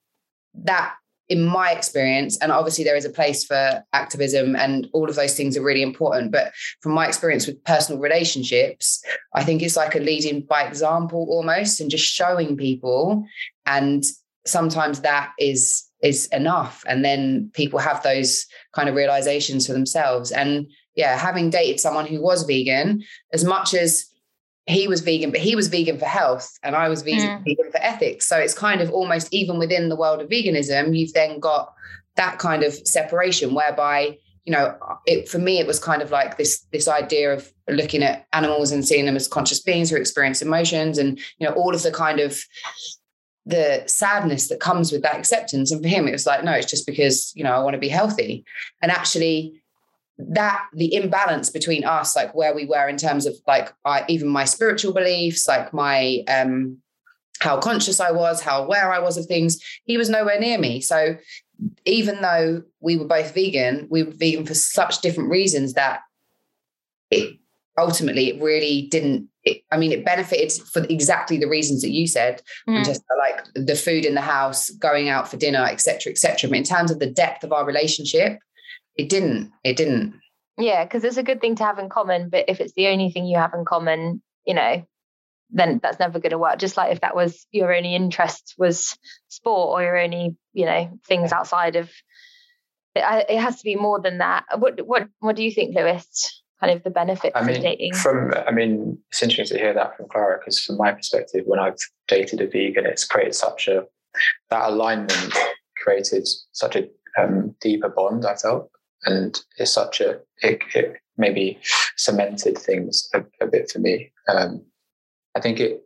[0.65, 0.95] that
[1.29, 5.37] in my experience, and obviously there is a place for activism and all of those
[5.37, 6.33] things are really important.
[6.33, 11.27] But from my experience with personal relationships, I think it's like a leading by example
[11.29, 13.27] almost and just showing people.
[13.67, 14.05] And
[14.47, 16.85] sometimes that is is enough.
[16.87, 20.31] And then people have those kind of realizations for themselves.
[20.31, 24.05] And yeah having dated someone who was vegan as much as
[24.67, 27.45] he was vegan but he was vegan for health and i was vegan, mm.
[27.45, 28.29] vegan for ethics.
[28.29, 31.73] So it's kind of almost even within the world of veganism you've then got
[32.17, 36.37] that kind of separation whereby you know it for me it was kind of like
[36.37, 40.43] this this idea of looking at animals and seeing them as conscious beings who experience
[40.43, 42.43] emotions and you know all of the kind of
[43.49, 45.73] the sadness that comes with that acceptance.
[45.73, 47.81] And for him, it was like, no, it's just because, you know, I want to
[47.81, 48.45] be healthy.
[48.83, 49.63] And actually,
[50.19, 54.29] that the imbalance between us, like where we were in terms of like I, even
[54.29, 56.79] my spiritual beliefs, like my um
[57.41, 60.81] how conscious I was, how aware I was of things, he was nowhere near me.
[60.81, 61.17] So
[61.87, 66.01] even though we were both vegan, we were vegan for such different reasons that
[67.11, 67.39] it
[67.79, 72.07] ultimately it really didn't it, i mean it benefited for exactly the reasons that you
[72.07, 72.85] said mm.
[72.85, 76.65] just like the food in the house going out for dinner etc etc but in
[76.65, 78.39] terms of the depth of our relationship
[78.97, 80.15] it didn't it didn't.
[80.57, 83.11] Yeah because it's a good thing to have in common but if it's the only
[83.11, 84.85] thing you have in common you know
[85.51, 86.59] then that's never going to work.
[86.59, 88.97] Just like if that was your only interest was
[89.29, 91.91] sport or your only you know things outside of
[92.95, 94.45] it, it has to be more than that.
[94.59, 97.95] What what what do you think lewis kind of the benefits I mean, of dating?
[97.95, 101.61] From I mean, it's interesting to hear that from Claira because from my perspective, when
[101.61, 103.85] I've dated a vegan, it's created such a
[104.51, 105.35] that alignment
[105.77, 108.27] created such a um, deeper bond.
[108.27, 108.71] I felt,
[109.05, 111.59] and it's such a it, it maybe
[111.97, 114.13] cemented things a, a bit for me.
[114.29, 114.65] Um,
[115.35, 115.83] I think it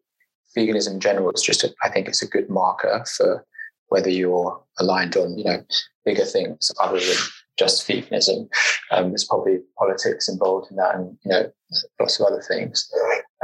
[0.57, 3.45] veganism in general is just a, I think it's a good marker for
[3.89, 5.63] whether you're aligned on you know
[6.05, 7.17] bigger things other than
[7.59, 8.49] just veganism.
[8.91, 11.53] Um, there's probably politics involved in that, and you know,
[12.01, 12.91] lots of other things.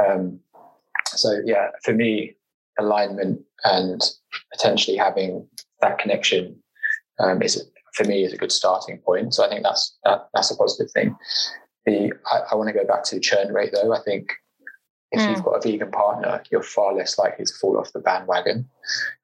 [0.05, 0.39] Um,
[1.07, 2.35] so yeah, for me,
[2.79, 4.01] alignment and
[4.53, 5.47] potentially having
[5.81, 6.55] that connection
[7.19, 9.33] um, is for me is a good starting point.
[9.33, 11.15] So I think that's that, that's a positive thing.
[11.85, 13.93] The I, I want to go back to churn rate though.
[13.93, 14.31] I think
[15.11, 15.31] if mm.
[15.31, 18.69] you've got a vegan partner, you're far less likely to fall off the bandwagon.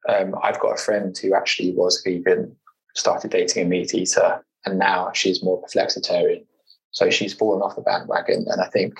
[0.08, 2.56] Um, I've got a friend who actually was vegan,
[2.94, 6.44] started dating a meat eater, and now she's more flexitarian.
[6.90, 8.46] So she's fallen off the bandwagon.
[8.48, 8.94] And I think,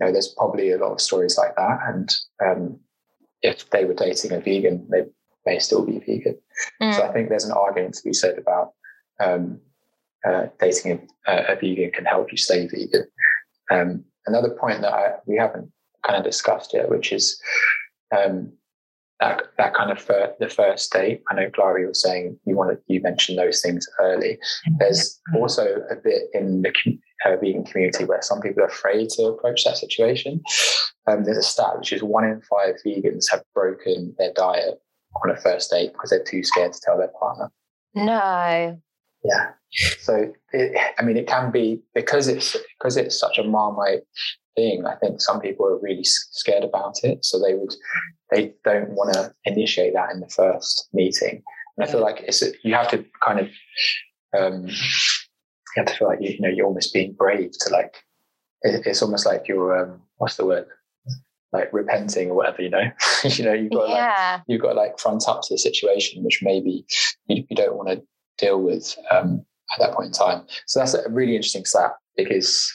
[0.00, 1.78] you know, there's probably a lot of stories like that.
[1.86, 2.80] And um,
[3.42, 5.04] if they were dating a vegan, they
[5.44, 6.38] may still be vegan.
[6.80, 6.94] Mm.
[6.94, 8.72] So I think there's an argument to be said about
[9.20, 9.60] um,
[10.26, 13.06] uh, dating a, a, vegan can help you stay vegan.
[13.70, 15.72] Um, another point that I, we haven't
[16.06, 17.40] kind of discussed yet, which is
[18.16, 18.52] um,
[19.20, 21.22] that that kind of fir- the first date.
[21.30, 24.38] I know Gloria was saying you wanted you mentioned those things early.
[24.78, 26.72] There's also a bit in the
[27.24, 30.40] uh, vegan community where some people are afraid to approach that situation.
[31.06, 34.80] Um, there's a stat which is one in five vegans have broken their diet
[35.24, 37.50] on a first date because they're too scared to tell their partner.
[37.94, 38.80] No.
[39.24, 39.50] Yeah.
[39.98, 44.02] So it, I mean, it can be because it's because it's such a marmite
[44.56, 44.84] thing.
[44.86, 47.74] I think some people are really scared about it, so they would
[48.30, 51.42] they don't want to initiate that in the first meeting.
[51.76, 53.48] And I feel like it's you have to kind of
[54.38, 54.74] um, you
[55.76, 57.96] have to feel like you, you know you're almost being brave to like
[58.62, 60.66] it, it's almost like you're um, what's the word
[61.52, 62.90] like repenting or whatever you know
[63.24, 64.34] you know you've got yeah.
[64.34, 66.84] like you've got like front up to the situation which maybe
[67.26, 68.02] you, you don't want to
[68.38, 70.46] deal with um, at that point in time.
[70.66, 72.72] So that's a really interesting stat because,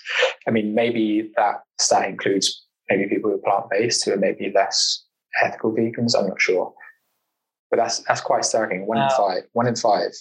[0.47, 4.51] I mean, maybe that stat includes maybe people who are plant based who are maybe
[4.53, 5.03] less
[5.41, 6.15] ethical vegans.
[6.17, 6.73] I'm not sure,
[7.69, 8.85] but that's that's quite staggering.
[8.85, 9.05] One wow.
[9.05, 9.43] in five.
[9.53, 10.11] One in five.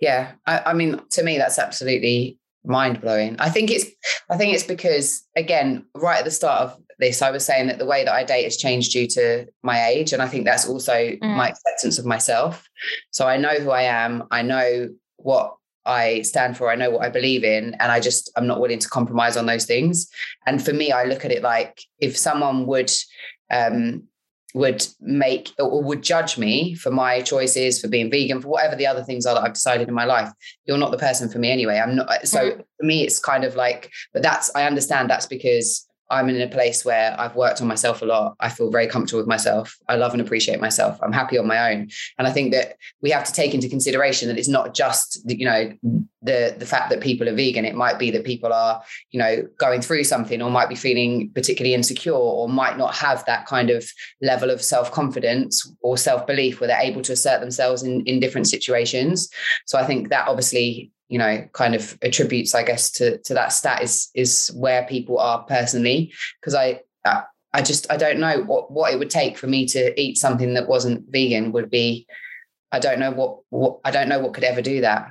[0.00, 3.36] Yeah, I, I mean, to me, that's absolutely mind blowing.
[3.38, 3.86] I think it's
[4.30, 7.78] I think it's because again, right at the start of this, I was saying that
[7.78, 10.12] the way that I date has changed due to my age.
[10.12, 11.20] And I think that's also mm.
[11.36, 12.68] my acceptance of myself.
[13.10, 14.24] So I know who I am.
[14.30, 18.30] I know what I stand for, I know what I believe in, and I just
[18.36, 20.08] I'm not willing to compromise on those things.
[20.46, 22.92] And for me, I look at it like if someone would
[23.50, 24.04] um,
[24.54, 28.86] would make or would judge me for my choices, for being vegan, for whatever the
[28.86, 30.30] other things are that I've decided in my life,
[30.66, 31.78] you're not the person for me anyway.
[31.78, 32.26] I'm not.
[32.28, 36.40] So for me, it's kind of like, but that's I understand that's because I'm in
[36.40, 38.36] a place where I've worked on myself a lot.
[38.38, 39.76] I feel very comfortable with myself.
[39.88, 40.98] I love and appreciate myself.
[41.02, 41.88] I'm happy on my own.
[42.18, 45.46] And I think that we have to take into consideration that it's not just, you
[45.46, 45.72] know,
[46.20, 47.64] the the fact that people are vegan.
[47.64, 51.30] It might be that people are, you know, going through something or might be feeling
[51.34, 56.68] particularly insecure or might not have that kind of level of self-confidence or self-belief where
[56.68, 59.30] they're able to assert themselves in, in different situations.
[59.66, 63.52] So I think that obviously you know kind of attributes i guess to to that
[63.52, 66.10] stat is is where people are personally.
[66.40, 66.80] Because i
[67.52, 70.54] i just i don't know what what it would take for me to eat something
[70.54, 72.06] that wasn't vegan would be
[72.72, 75.10] i don't know what what i don't know what could ever do that.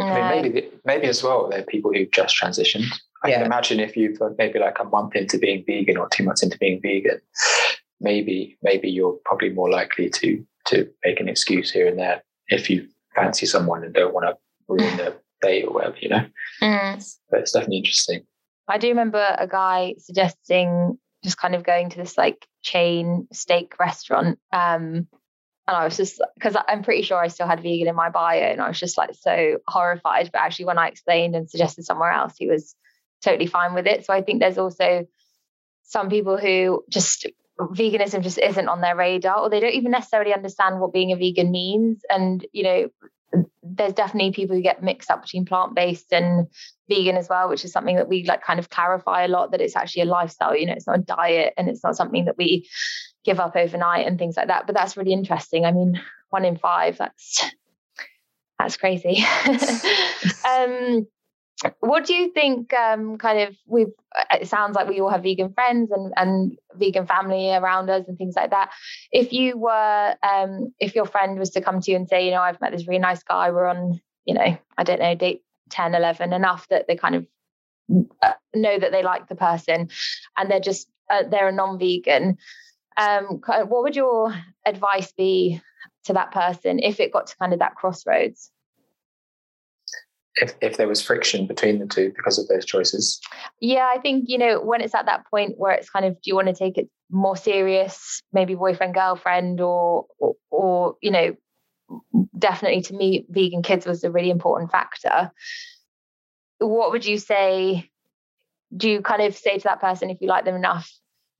[0.00, 2.92] I mean, maybe maybe as well there are people who've just transitioned.
[3.22, 3.36] I yeah.
[3.36, 6.42] can imagine if you've uh, maybe like a month into being vegan or two months
[6.42, 7.20] into being vegan
[8.00, 12.68] maybe maybe you're probably more likely to to make an excuse here and there if
[12.68, 14.36] you fancy someone and don't want to
[14.68, 16.26] ruin the date or whatever, you know.
[16.62, 17.16] Mm.
[17.30, 18.22] But it's definitely interesting.
[18.68, 23.74] I do remember a guy suggesting just kind of going to this like chain steak
[23.78, 24.38] restaurant.
[24.52, 25.08] Um,
[25.68, 28.40] and I was just because I'm pretty sure I still had vegan in my bio,
[28.40, 30.30] and I was just like so horrified.
[30.32, 32.74] But actually, when I explained and suggested somewhere else, he was
[33.22, 34.06] totally fine with it.
[34.06, 35.06] So I think there's also
[35.82, 37.26] some people who just
[37.58, 41.16] veganism just isn't on their radar, or they don't even necessarily understand what being a
[41.16, 42.02] vegan means.
[42.08, 42.88] And you know,
[43.62, 46.46] there's definitely people who get mixed up between plant-based and
[46.88, 49.60] vegan as well, which is something that we like kind of clarify a lot that
[49.60, 52.38] it's actually a lifestyle, you know, it's not a diet and it's not something that
[52.38, 52.68] we
[53.24, 54.66] give up overnight and things like that.
[54.66, 55.64] But that's really interesting.
[55.64, 57.44] I mean, one in five, that's
[58.58, 59.24] that's crazy.
[60.48, 61.06] um,
[61.80, 63.92] what do you think um, kind of we've
[64.30, 68.18] it sounds like we all have vegan friends and, and vegan family around us and
[68.18, 68.70] things like that.
[69.10, 72.30] If you were um, if your friend was to come to you and say you
[72.30, 75.42] know i've met this really nice guy we're on you know i don't know date
[75.70, 77.26] 10 11 enough that they kind of
[78.22, 79.88] uh, know that they like the person
[80.36, 82.36] and they're just uh, they're a non-vegan
[82.98, 85.60] um, what would your advice be
[86.04, 88.50] to that person if it got to kind of that crossroads
[90.36, 93.20] if, if there was friction between the two because of those choices?
[93.60, 96.20] Yeah, I think, you know, when it's at that point where it's kind of, do
[96.24, 101.36] you want to take it more serious, maybe boyfriend, girlfriend, or, or, or you know,
[102.36, 105.30] definitely to me, vegan kids was a really important factor.
[106.58, 107.90] What would you say?
[108.76, 110.90] Do you kind of say to that person, if you like them enough,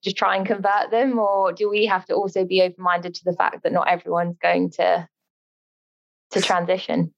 [0.03, 1.19] just try and convert them?
[1.19, 4.37] Or do we have to also be open minded to the fact that not everyone's
[4.41, 5.09] going to
[6.31, 7.13] to transition?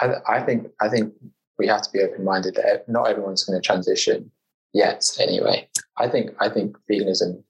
[0.00, 1.12] I, I think I think
[1.58, 4.30] we have to be open minded that not everyone's going to transition
[4.72, 5.04] yet.
[5.20, 7.42] Anyway, I think I think veganism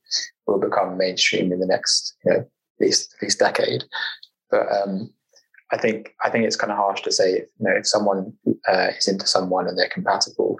[0.47, 2.49] will become mainstream in the next you know at
[2.81, 3.85] least at least decade.
[4.51, 5.13] But um,
[5.73, 8.33] I think I think it's kind of harsh to say if, you know if someone
[8.69, 10.59] uh, is into someone and they're compatible,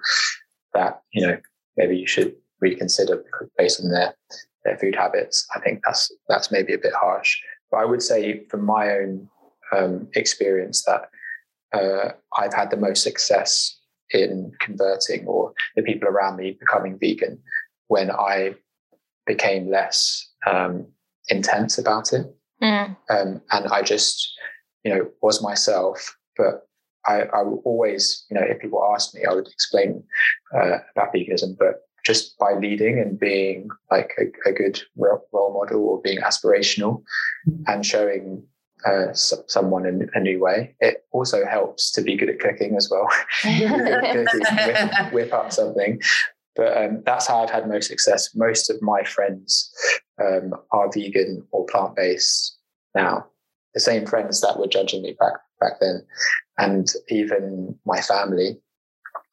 [0.75, 1.39] that you know
[1.77, 3.25] maybe you should reconsider
[3.57, 4.15] based on their
[4.65, 5.47] their food habits.
[5.55, 7.39] I think that's that's maybe a bit harsh.
[7.71, 9.29] But I would say from my own
[9.77, 11.11] um, experience that
[11.73, 13.79] uh, I've had the most success
[14.11, 17.41] in converting or the people around me becoming vegan
[17.89, 18.55] when I
[19.27, 20.87] became less um,
[21.29, 22.27] intense about it.
[22.63, 22.97] Mm.
[23.11, 24.33] Um, and I just,
[24.85, 26.17] you know, was myself.
[26.37, 26.67] But
[27.07, 30.03] I, I always, you know, if people ask me, I would explain
[30.55, 31.57] uh, about veganism.
[31.59, 37.03] But just by leading and being like a, a good role model or being aspirational
[37.49, 37.63] mm.
[37.67, 38.45] and showing
[38.85, 40.75] uh, someone in a new way.
[40.81, 43.09] It also helps to be good at cooking as well.
[43.45, 46.01] whip, whip, up something.
[46.55, 48.35] But um, that's how I've had most success.
[48.35, 49.71] Most of my friends
[50.23, 52.59] um, are vegan or plant based
[52.95, 53.27] now.
[53.75, 56.03] The same friends that were judging me back back then,
[56.59, 58.59] and even my family.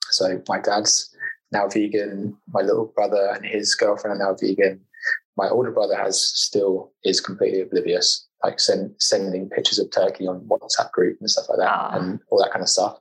[0.10, 1.15] So my dad's
[1.53, 2.36] now vegan.
[2.53, 4.82] My little brother and his girlfriend are now vegan.
[5.38, 10.41] My older brother has still is completely oblivious like send, sending pictures of turkey on
[10.41, 11.91] WhatsApp group and stuff like that, ah.
[11.93, 12.97] and all that kind of stuff.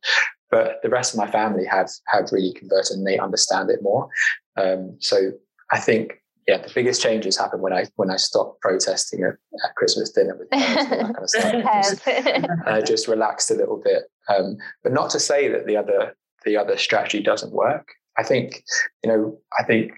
[0.50, 4.08] But the rest of my family have have really converted and they understand it more.
[4.56, 5.32] Um, so
[5.70, 9.74] I think yeah, the biggest changes happen when I when I stop protesting at, at
[9.76, 12.04] Christmas dinner with parents and that kind of stuff.
[12.04, 14.04] just, I just relaxed a little bit.
[14.28, 17.88] Um, but not to say that the other the other strategy doesn't work.
[18.18, 18.64] I think
[19.04, 19.92] you know I think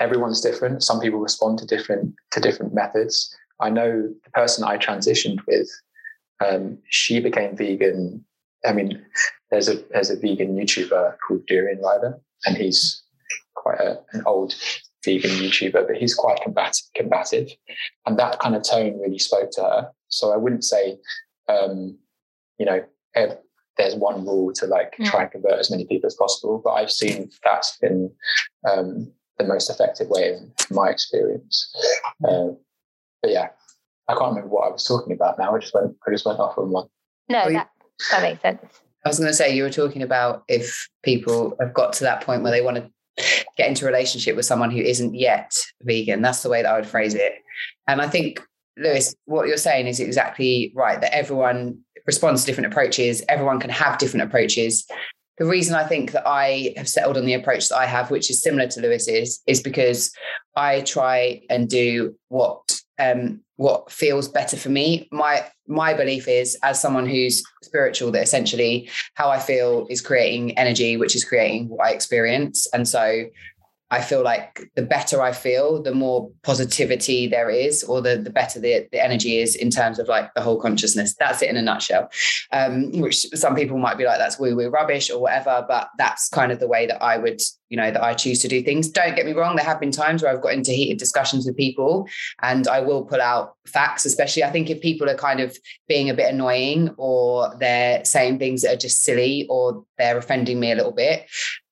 [0.00, 0.82] everyone's different.
[0.82, 3.34] Some people respond to different to different methods.
[3.60, 5.68] I know the person I transitioned with,
[6.44, 8.24] um, she became vegan.
[8.64, 9.04] I mean,
[9.50, 13.02] there's a there's a vegan YouTuber called Durian Rider, and he's
[13.54, 14.54] quite a, an old
[15.04, 17.50] vegan YouTuber, but he's quite combative, combative,
[18.06, 19.90] and that kind of tone really spoke to her.
[20.08, 20.98] So I wouldn't say,
[21.48, 21.98] um,
[22.58, 22.84] you know,
[23.76, 25.06] there's one rule to like mm.
[25.06, 28.12] try and convert as many people as possible, but I've seen that's been
[28.68, 31.74] um, the most effective way in my experience.
[32.24, 32.48] Uh,
[33.22, 33.48] but yeah,
[34.08, 35.54] I can't remember what I was talking about now.
[35.54, 36.88] I just went, I just went off on one.
[37.28, 37.70] No, that,
[38.10, 38.60] that makes sense.
[39.04, 42.22] I was going to say you were talking about if people have got to that
[42.22, 42.90] point where they want to
[43.56, 46.22] get into a relationship with someone who isn't yet vegan.
[46.22, 47.34] That's the way that I would phrase it.
[47.86, 48.40] And I think,
[48.76, 51.00] Lewis, what you're saying is exactly right.
[51.00, 53.22] That everyone responds to different approaches.
[53.28, 54.86] Everyone can have different approaches.
[55.38, 58.30] The reason I think that I have settled on the approach that I have, which
[58.30, 60.12] is similar to Lewis's, is because
[60.54, 65.08] I try and do what um, what feels better for me.
[65.10, 70.58] My my belief is, as someone who's spiritual, that essentially how I feel is creating
[70.58, 72.66] energy, which is creating what I experience.
[72.72, 73.24] And so
[73.92, 78.30] I feel like the better I feel, the more positivity there is, or the, the
[78.30, 81.14] better the, the energy is in terms of like the whole consciousness.
[81.14, 82.10] That's it in a nutshell.
[82.52, 86.30] Um, which some people might be like, that's woo woo rubbish or whatever, but that's
[86.30, 88.88] kind of the way that I would, you know, that I choose to do things.
[88.88, 91.58] Don't get me wrong, there have been times where I've got into heated discussions with
[91.58, 92.08] people
[92.40, 95.54] and I will pull out facts, especially I think if people are kind of
[95.86, 100.58] being a bit annoying or they're saying things that are just silly or they're offending
[100.58, 101.26] me a little bit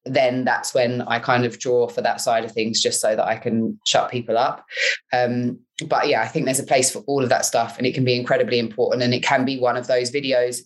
[0.04, 3.26] then that's when I kind of draw for that side of things just so that
[3.26, 4.64] I can shut people up.
[5.12, 7.94] Um, but yeah, I think there's a place for all of that stuff and it
[7.94, 9.02] can be incredibly important.
[9.02, 10.60] And it can be one of those videos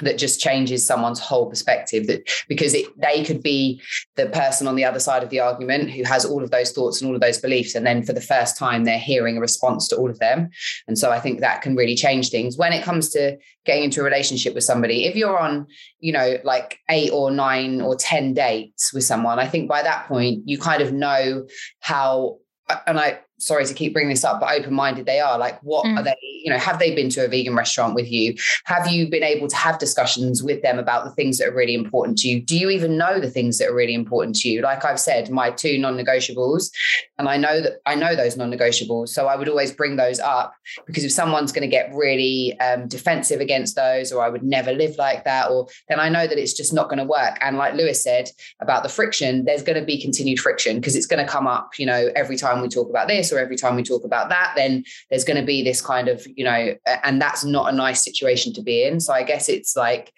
[0.00, 3.80] that just changes someone's whole perspective that because it, they could be
[4.16, 7.00] the person on the other side of the argument who has all of those thoughts
[7.00, 9.88] and all of those beliefs and then for the first time they're hearing a response
[9.88, 10.50] to all of them.
[10.86, 12.56] And so i think that can really change things.
[12.56, 15.66] When it comes to getting into a relationship with somebody if you're on
[16.00, 20.08] you know like 8 or 9 or 10 dates with someone i think by that
[20.08, 21.46] point you kind of know
[21.80, 22.38] how
[22.86, 25.38] and I sorry to keep bringing this up, but open minded they are.
[25.38, 25.96] Like, what mm.
[25.96, 26.16] are they?
[26.20, 28.36] You know, have they been to a vegan restaurant with you?
[28.64, 31.74] Have you been able to have discussions with them about the things that are really
[31.74, 32.40] important to you?
[32.40, 34.60] Do you even know the things that are really important to you?
[34.60, 36.70] Like I've said, my two non negotiables,
[37.18, 39.08] and I know that I know those non negotiables.
[39.10, 40.54] So I would always bring those up
[40.86, 44.72] because if someone's going to get really um, defensive against those, or I would never
[44.72, 47.38] live like that, or then I know that it's just not going to work.
[47.40, 51.06] And like Lewis said about the friction, there's going to be continued friction because it's
[51.06, 53.56] going to come up, you know, every time we talk about this this or every
[53.56, 56.74] time we talk about that then there's going to be this kind of you know
[57.04, 60.12] and that's not a nice situation to be in so i guess it's like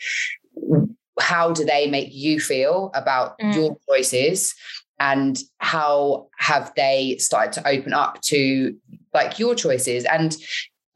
[1.19, 3.55] how do they make you feel about mm.
[3.55, 4.55] your choices
[5.01, 8.77] and how have they started to open up to
[9.13, 10.37] like your choices and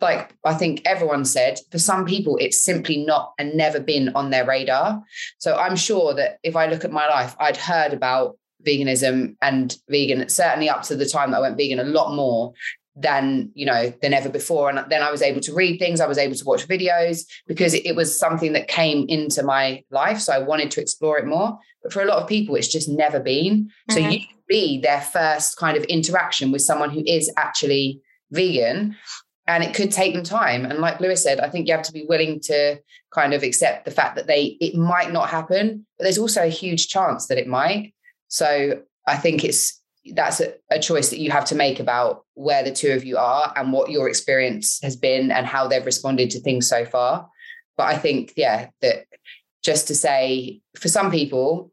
[0.00, 4.28] like I think everyone said, for some people, it's simply not and never been on
[4.28, 5.02] their radar.
[5.38, 8.36] So I'm sure that if I look at my life, I'd heard about
[8.66, 12.52] veganism and vegan certainly up to the time that I went vegan a lot more
[12.96, 14.70] than you know than ever before.
[14.70, 17.74] And then i was able to read things i was able to watch videos because
[17.74, 20.20] it, was something that came into my life.
[20.20, 21.58] So i wanted to explore it more.
[21.82, 23.70] But for a lot of people it's just never been.
[23.90, 23.92] Mm-hmm.
[23.92, 28.94] so you be their first kind of interaction with someone who is actually vegan
[29.46, 30.64] and it could take them time.
[30.64, 32.78] And like lewis said i think you have to be willing to
[33.12, 36.48] kind of accept the fact that they it might not happen but there's also a
[36.48, 37.92] huge chance that it might.
[38.28, 39.80] So I think it's
[40.12, 43.16] that's a, a, choice that you have to make about where the two of you
[43.16, 47.28] are and what your experience has been and how they've responded to things so far.
[47.76, 49.06] But I think, yeah, that
[49.62, 51.72] just to say for some people,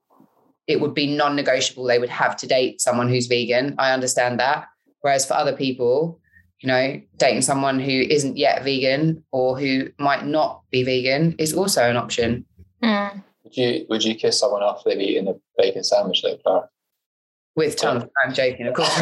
[0.67, 1.83] it would be non negotiable.
[1.83, 3.75] They would have to date someone who's vegan.
[3.77, 4.67] I understand that.
[5.01, 6.19] Whereas for other people,
[6.61, 11.53] you know, dating someone who isn't yet vegan or who might not be vegan is
[11.53, 12.45] also an option.
[12.83, 13.23] Mm.
[13.43, 16.69] Would you would you kiss someone after they've eaten a bacon sandwich though, Claira?
[17.55, 18.97] With tongue, I'm joking, of course.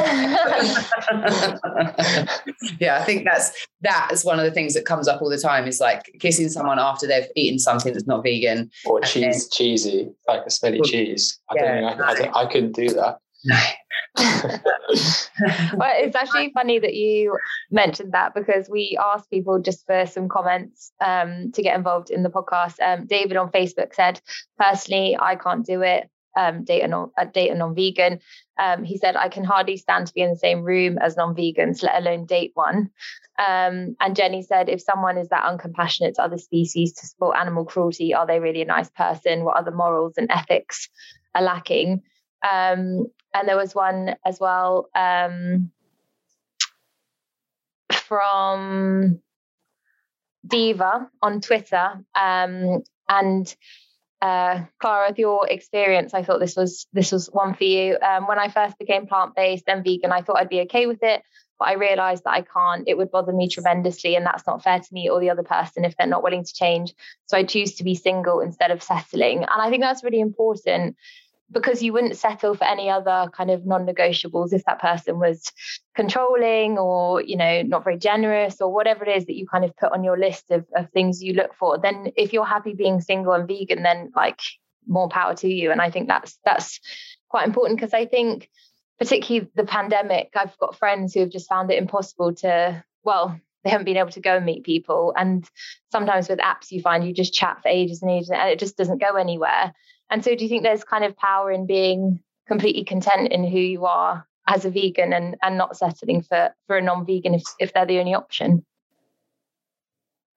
[2.80, 5.38] yeah, I think that's that is one of the things that comes up all the
[5.38, 5.68] time.
[5.68, 10.10] Is like kissing someone after they've eaten something that's not vegan, or cheese, then, cheesy,
[10.28, 11.40] like a smelly cheese.
[11.50, 13.20] I yeah, don't I, I, I couldn't do that.
[14.18, 17.38] well, it's actually funny that you
[17.72, 22.24] mentioned that because we asked people just for some comments um, to get involved in
[22.24, 22.76] the podcast.
[22.82, 24.20] Um, David on Facebook said,
[24.58, 26.10] personally, I can't do it.
[26.38, 28.20] Um, date a non uh, date a non-vegan.
[28.58, 31.82] Um, he said, I can hardly stand to be in the same room as non-vegans,
[31.82, 32.92] let alone date one.
[33.40, 37.66] Um, and Jenny said, if someone is that uncompassionate to other species to support animal
[37.66, 39.44] cruelty, are they really a nice person?
[39.46, 40.90] What other morals and ethics
[41.34, 42.04] are lacking?
[42.44, 45.72] Um, and there was one as well um,
[47.92, 49.22] from
[50.46, 52.04] Diva on Twitter.
[52.16, 53.56] Um, and
[54.22, 57.98] uh, Claira, with your experience, I thought this was this was one for you.
[58.02, 61.02] Um, when I first became plant based and vegan, I thought I'd be okay with
[61.04, 61.24] it,
[61.58, 62.88] but I realised that I can't.
[62.88, 65.86] It would bother me tremendously, and that's not fair to me or the other person
[65.86, 66.94] if they're not willing to change.
[67.28, 70.98] So I choose to be single instead of settling, and I think that's really important
[71.52, 75.52] because you wouldn't settle for any other kind of non-negotiables if that person was
[75.96, 79.76] controlling or you know not very generous or whatever it is that you kind of
[79.78, 81.78] put on your list of, of things you look for.
[81.78, 84.40] Then if you're happy being single and vegan then like
[84.88, 85.72] more power to you.
[85.72, 86.80] And i think that's that's
[87.30, 88.50] quite important because i think
[88.98, 93.70] particularly the pandemic i've got friends who have just found it impossible to well they
[93.70, 95.14] haven't been able to go and meet people.
[95.18, 95.48] And
[95.92, 98.78] sometimes with apps you find you just chat for ages and ages and it just
[98.78, 99.74] doesn't go anywhere
[100.10, 103.60] and so, do you think there's kind of power in being completely content in who
[103.60, 107.44] you are as a vegan and, and not settling for, for a non vegan if,
[107.60, 108.66] if they're the only option?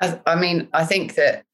[0.01, 1.45] I, I mean, I think that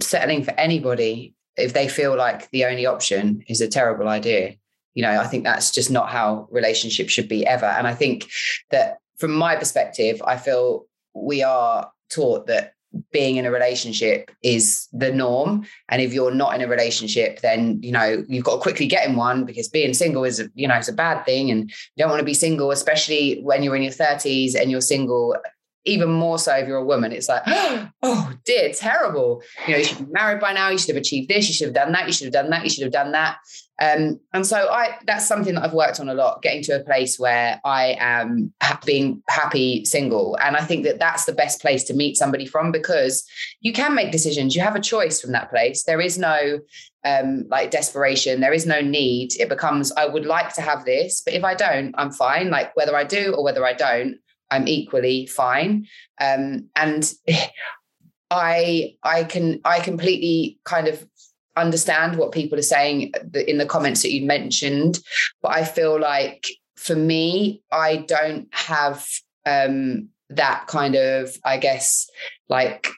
[0.00, 4.54] settling for anybody, if they feel like the only option, is a terrible idea.
[4.94, 7.66] You know, I think that's just not how relationships should be ever.
[7.66, 8.28] And I think
[8.70, 12.74] that from my perspective, I feel we are taught that
[13.12, 17.78] being in a relationship is the norm and if you're not in a relationship then
[17.82, 20.74] you know you've got to quickly get in one because being single is you know
[20.74, 23.82] it's a bad thing and you don't want to be single especially when you're in
[23.82, 25.36] your 30s and you're single
[25.86, 27.12] even more so if you're a woman.
[27.12, 27.42] It's like,
[28.02, 29.42] oh dear, terrible.
[29.66, 30.68] You know, you should be married by now.
[30.68, 31.48] You should have achieved this.
[31.48, 32.06] You should have done that.
[32.06, 32.64] You should have done that.
[32.64, 33.38] You should have done that.
[33.80, 36.84] Um, and so I that's something that I've worked on a lot, getting to a
[36.84, 40.36] place where I am ha- being happy single.
[40.40, 43.24] And I think that that's the best place to meet somebody from because
[43.60, 44.56] you can make decisions.
[44.56, 45.84] You have a choice from that place.
[45.84, 46.60] There is no
[47.04, 48.40] um, like desperation.
[48.40, 49.38] There is no need.
[49.38, 52.50] It becomes I would like to have this, but if I don't, I'm fine.
[52.50, 54.16] Like whether I do or whether I don't,
[54.50, 55.86] I'm equally fine.
[56.18, 57.12] Um, and
[58.30, 61.06] I I can I completely kind of
[61.56, 63.12] understand what people are saying
[63.46, 64.98] in the comments that you mentioned,
[65.42, 66.46] but I feel like
[66.76, 69.06] for me, I don't have
[69.46, 72.08] um, that kind of, I guess,
[72.48, 72.88] like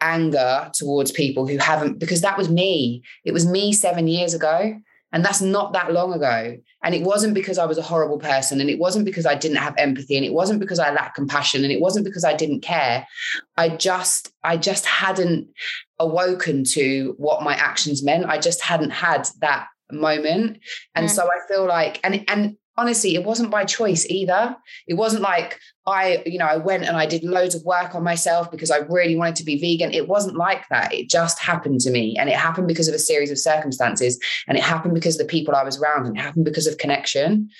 [0.00, 3.02] anger towards people who haven't, because that was me.
[3.24, 4.74] It was me seven years ago.
[5.12, 6.56] And that's not that long ago.
[6.82, 8.60] And it wasn't because I was a horrible person.
[8.60, 10.16] And it wasn't because I didn't have empathy.
[10.16, 11.64] And it wasn't because I lacked compassion.
[11.64, 13.06] And it wasn't because I didn't care.
[13.56, 15.48] I just, I just hadn't
[15.98, 18.26] awoken to what my actions meant.
[18.26, 20.58] I just hadn't had that moment.
[20.94, 21.10] And mm.
[21.10, 24.56] so I feel like, and and honestly, it wasn't by choice either.
[24.86, 28.04] It wasn't like I, you know, I went and I did loads of work on
[28.04, 29.92] myself because I really wanted to be vegan.
[29.92, 30.92] It wasn't like that.
[30.92, 32.16] It just happened to me.
[32.18, 34.18] And it happened because of a series of circumstances.
[34.46, 36.78] And it happened because of the people I was around and it happened because of
[36.78, 37.50] connection.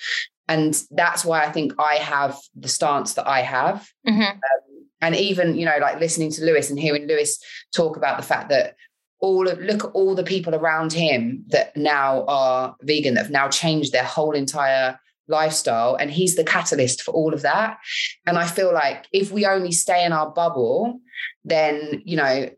[0.47, 3.89] And that's why I think I have the stance that I have.
[4.07, 4.21] Mm-hmm.
[4.21, 7.43] Um, and even, you know, like listening to Lewis and hearing Lewis
[7.75, 8.75] talk about the fact that
[9.21, 13.31] all of look at all the people around him that now are vegan that have
[13.31, 15.95] now changed their whole entire lifestyle.
[15.95, 17.77] And he's the catalyst for all of that.
[18.25, 20.99] And i feel like if we only stay in our bubble
[21.45, 22.49] then you know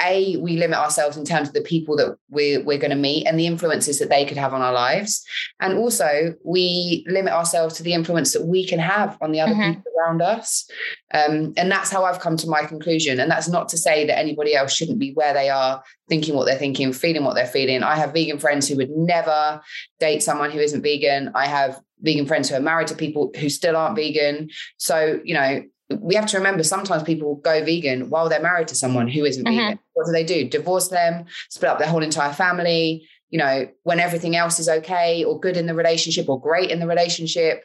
[0.00, 3.26] a we limit ourselves in terms of the people that we're, we're going to meet
[3.26, 5.24] and the influences that they could have on our lives.
[5.60, 9.52] And also we limit ourselves to the influence that we can have on the other
[9.52, 9.74] mm-hmm.
[9.74, 10.68] people around us.
[11.12, 13.20] Um, and that's how i've come to my conclusion.
[13.20, 16.46] And that's not to say that anybody else shouldn't be where they are thinking what
[16.46, 17.82] they're thinking feeling what they're feeling.
[17.82, 19.60] I have vegan friends who would never
[19.98, 21.32] date someone who isn't vegan.
[21.34, 24.50] I have vegan friends who are married to people who still aren't vegan.
[24.78, 25.62] So you know
[25.98, 29.44] we have to remember sometimes people go vegan while they're married to someone who isn't
[29.44, 29.56] mm-hmm.
[29.56, 29.78] vegan.
[29.94, 30.48] What do they do?
[30.48, 35.24] Divorce them, split up their whole entire family, you know, when everything else is okay
[35.24, 37.64] or good in the relationship or great in the relationship.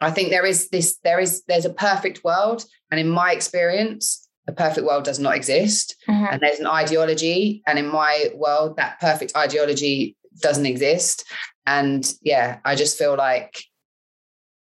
[0.00, 2.64] I think there is this, there is, there's a perfect world.
[2.90, 5.96] And in my experience, a perfect world does not exist.
[6.08, 6.26] Mm-hmm.
[6.30, 7.62] And there's an ideology.
[7.66, 11.24] And in my world, that perfect ideology doesn't exist.
[11.66, 13.62] And yeah, I just feel like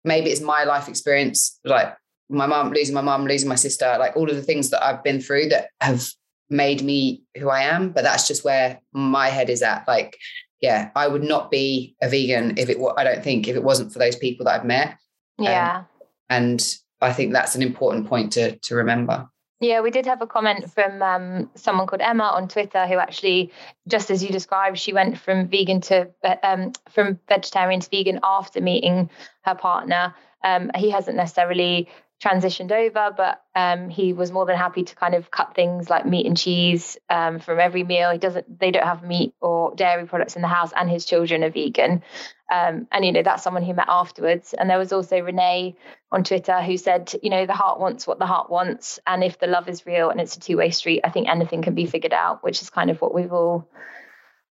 [0.04, 1.96] maybe it's my life experience, like
[2.30, 5.04] my mom losing my mom losing my sister like all of the things that i've
[5.04, 6.08] been through that have
[6.50, 7.92] made me who i am.
[7.92, 9.88] But that's just where my head is at.
[9.88, 10.18] Like
[10.62, 13.94] yeah i would not be a vegan if it i don't think if it wasn't
[13.94, 14.98] for those people that i've met.
[15.38, 15.78] Yeah.
[15.78, 15.86] um,
[16.30, 19.28] and i think that's an important point to to remember.
[19.62, 23.52] Yeah, we did have a comment from um, someone called Emma on Twitter who actually,
[23.90, 26.10] just as you described, she went from vegan to
[26.44, 29.10] um, from vegetarian to vegan after meeting
[29.42, 30.16] her partner.
[30.46, 31.90] Um, he hasn't necessarily
[32.24, 36.06] transitioned over, but um, he was more than happy to kind of cut things like
[36.06, 38.12] meat and cheese um, from every meal.
[38.12, 41.44] He doesn't, they don't have meat or dairy products in the house, and his children
[41.44, 42.04] are vegan.
[42.52, 44.54] Um, and you know that's someone who met afterwards.
[44.54, 45.78] And there was also Renee
[46.12, 49.40] on Twitter who said, you know, the heart wants what the heart wants, and if
[49.40, 52.14] the love is real and it's a two-way street, I think anything can be figured
[52.14, 53.70] out, which is kind of what we've all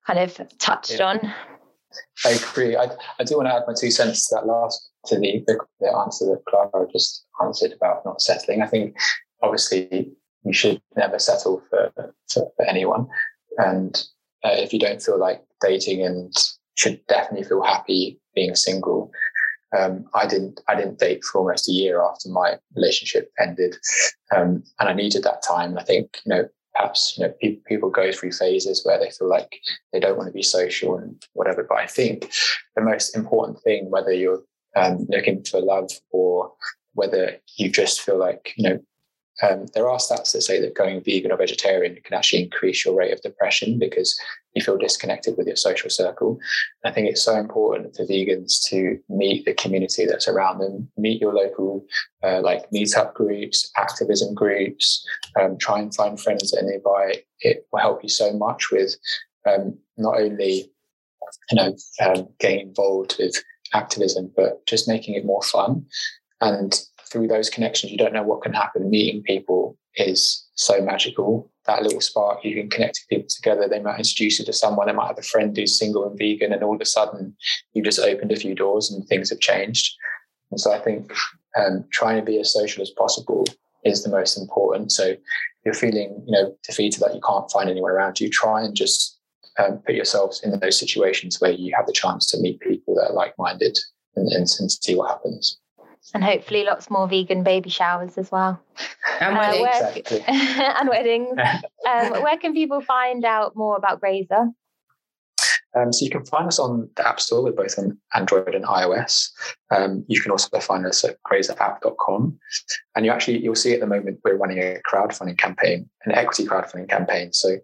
[0.07, 1.07] kind of touched yeah.
[1.07, 1.35] on.
[2.25, 2.77] I agree.
[2.77, 2.89] I,
[3.19, 5.45] I do want to add my two cents to that last to the,
[5.81, 8.63] the, answer that Claira just answered about not settling.
[8.63, 8.97] I think
[9.43, 10.13] obviously
[10.45, 11.93] you should never settle for,
[12.29, 13.07] for, for anyone.
[13.59, 14.03] And
[14.45, 16.33] uh, if you don't feel like dating and
[16.77, 19.11] should definitely feel happy being single.
[19.77, 23.77] Um, I didn't I didn't date for almost a year after my relationship ended,
[24.35, 25.77] um, and I needed that time.
[25.77, 29.29] I think you know perhaps you know people, people go through phases where they feel
[29.29, 29.59] like
[29.93, 31.65] they don't want to be social and whatever.
[31.69, 32.31] But I think
[32.77, 34.43] the most important thing, whether you're
[34.77, 36.53] um, looking for love or
[36.95, 38.81] whether you just feel like, you know,
[39.43, 42.95] um, there are stats that say that going vegan or vegetarian can actually increase your
[42.95, 44.18] rate of depression because
[44.55, 46.39] you feel disconnected with your social circle.
[46.85, 51.20] I think it's so important for vegans to meet the community that's around them, meet
[51.20, 51.85] your local
[52.22, 55.07] uh, like meetup groups, activism groups,
[55.39, 57.22] um, try and find friends that are nearby.
[57.41, 58.97] It will help you so much with
[59.47, 60.70] um, not only
[61.51, 63.37] you know um, getting involved with
[63.75, 65.87] activism, but just making it more fun.
[66.41, 66.79] And
[67.11, 68.91] through those connections, you don't know what can happen.
[68.91, 71.51] Meeting people is so magical.
[71.67, 73.69] That little spark, you can connect people together.
[73.69, 74.87] They might introduce you to someone.
[74.87, 77.37] They might have a friend who's single and vegan, and all of a sudden,
[77.73, 79.95] you just opened a few doors and things have changed.
[80.51, 81.12] And so I think
[81.59, 83.45] um, trying to be as social as possible
[83.85, 84.93] is the most important.
[84.93, 85.19] So if
[85.64, 89.16] you're feeling, you know, defeated that you can't find anyone around you, try and just
[89.59, 93.11] um, put yourselves in those situations where you have the chance to meet people that
[93.11, 93.79] are like-minded
[94.15, 95.59] and, and, and see what happens.
[96.15, 98.61] And hopefully, lots more vegan baby showers as well.
[99.21, 99.63] And weddings.
[99.63, 100.25] where- Exactly.
[100.27, 101.39] and weddings.
[101.87, 104.49] Um, where can people find out more about Grazer?
[105.77, 107.45] Um, so you can find us on the App Store.
[107.45, 109.31] We're both on Android and iOS.
[109.71, 112.39] Um, you can also find us at grazerapp.com.
[112.97, 116.45] And you actually you'll see at the moment we're running a crowdfunding campaign, an equity
[116.45, 117.33] crowdfunding campaign.
[117.33, 117.57] So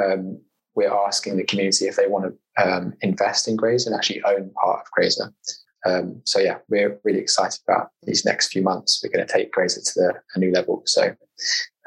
[0.00, 0.40] um,
[0.76, 4.50] we're asking the community if they want to um, invest in Grazer and actually own
[4.50, 5.32] part of Grazer.
[5.84, 9.02] Um, so yeah, we're really excited about these next few months.
[9.02, 10.82] We're going to take Grazer to the, a new level.
[10.86, 11.14] So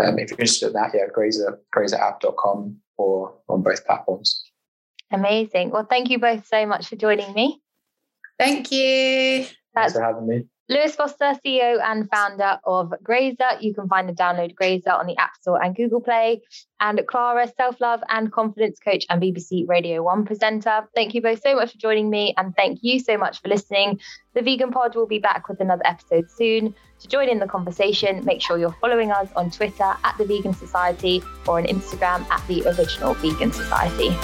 [0.04, 4.44] um, if you're interested in that, yeah, Grazer, grazerapp.com or on both platforms.
[5.12, 5.72] Amazing.
[5.72, 7.62] Well, thank you both so much for joining me.
[8.38, 9.46] Thank you.
[9.76, 10.46] Thanks for having me.
[10.70, 13.58] Lewis Foster, CEO and founder of Grazer.
[13.60, 16.44] You can find and download Grazer on the App Store and Google Play.
[16.80, 20.88] And Claira, self love and confidence coach and BBC Radio 1 presenter.
[20.94, 22.36] Thank you both so much for joining me.
[22.38, 24.00] And thank you so much for listening.
[24.36, 26.76] The Vegan Pod will be back with another episode soon.
[27.00, 30.54] To join in the conversation, make sure you're following us on Twitter at The Vegan
[30.54, 34.16] Society or on Instagram at The Original Vegan Society.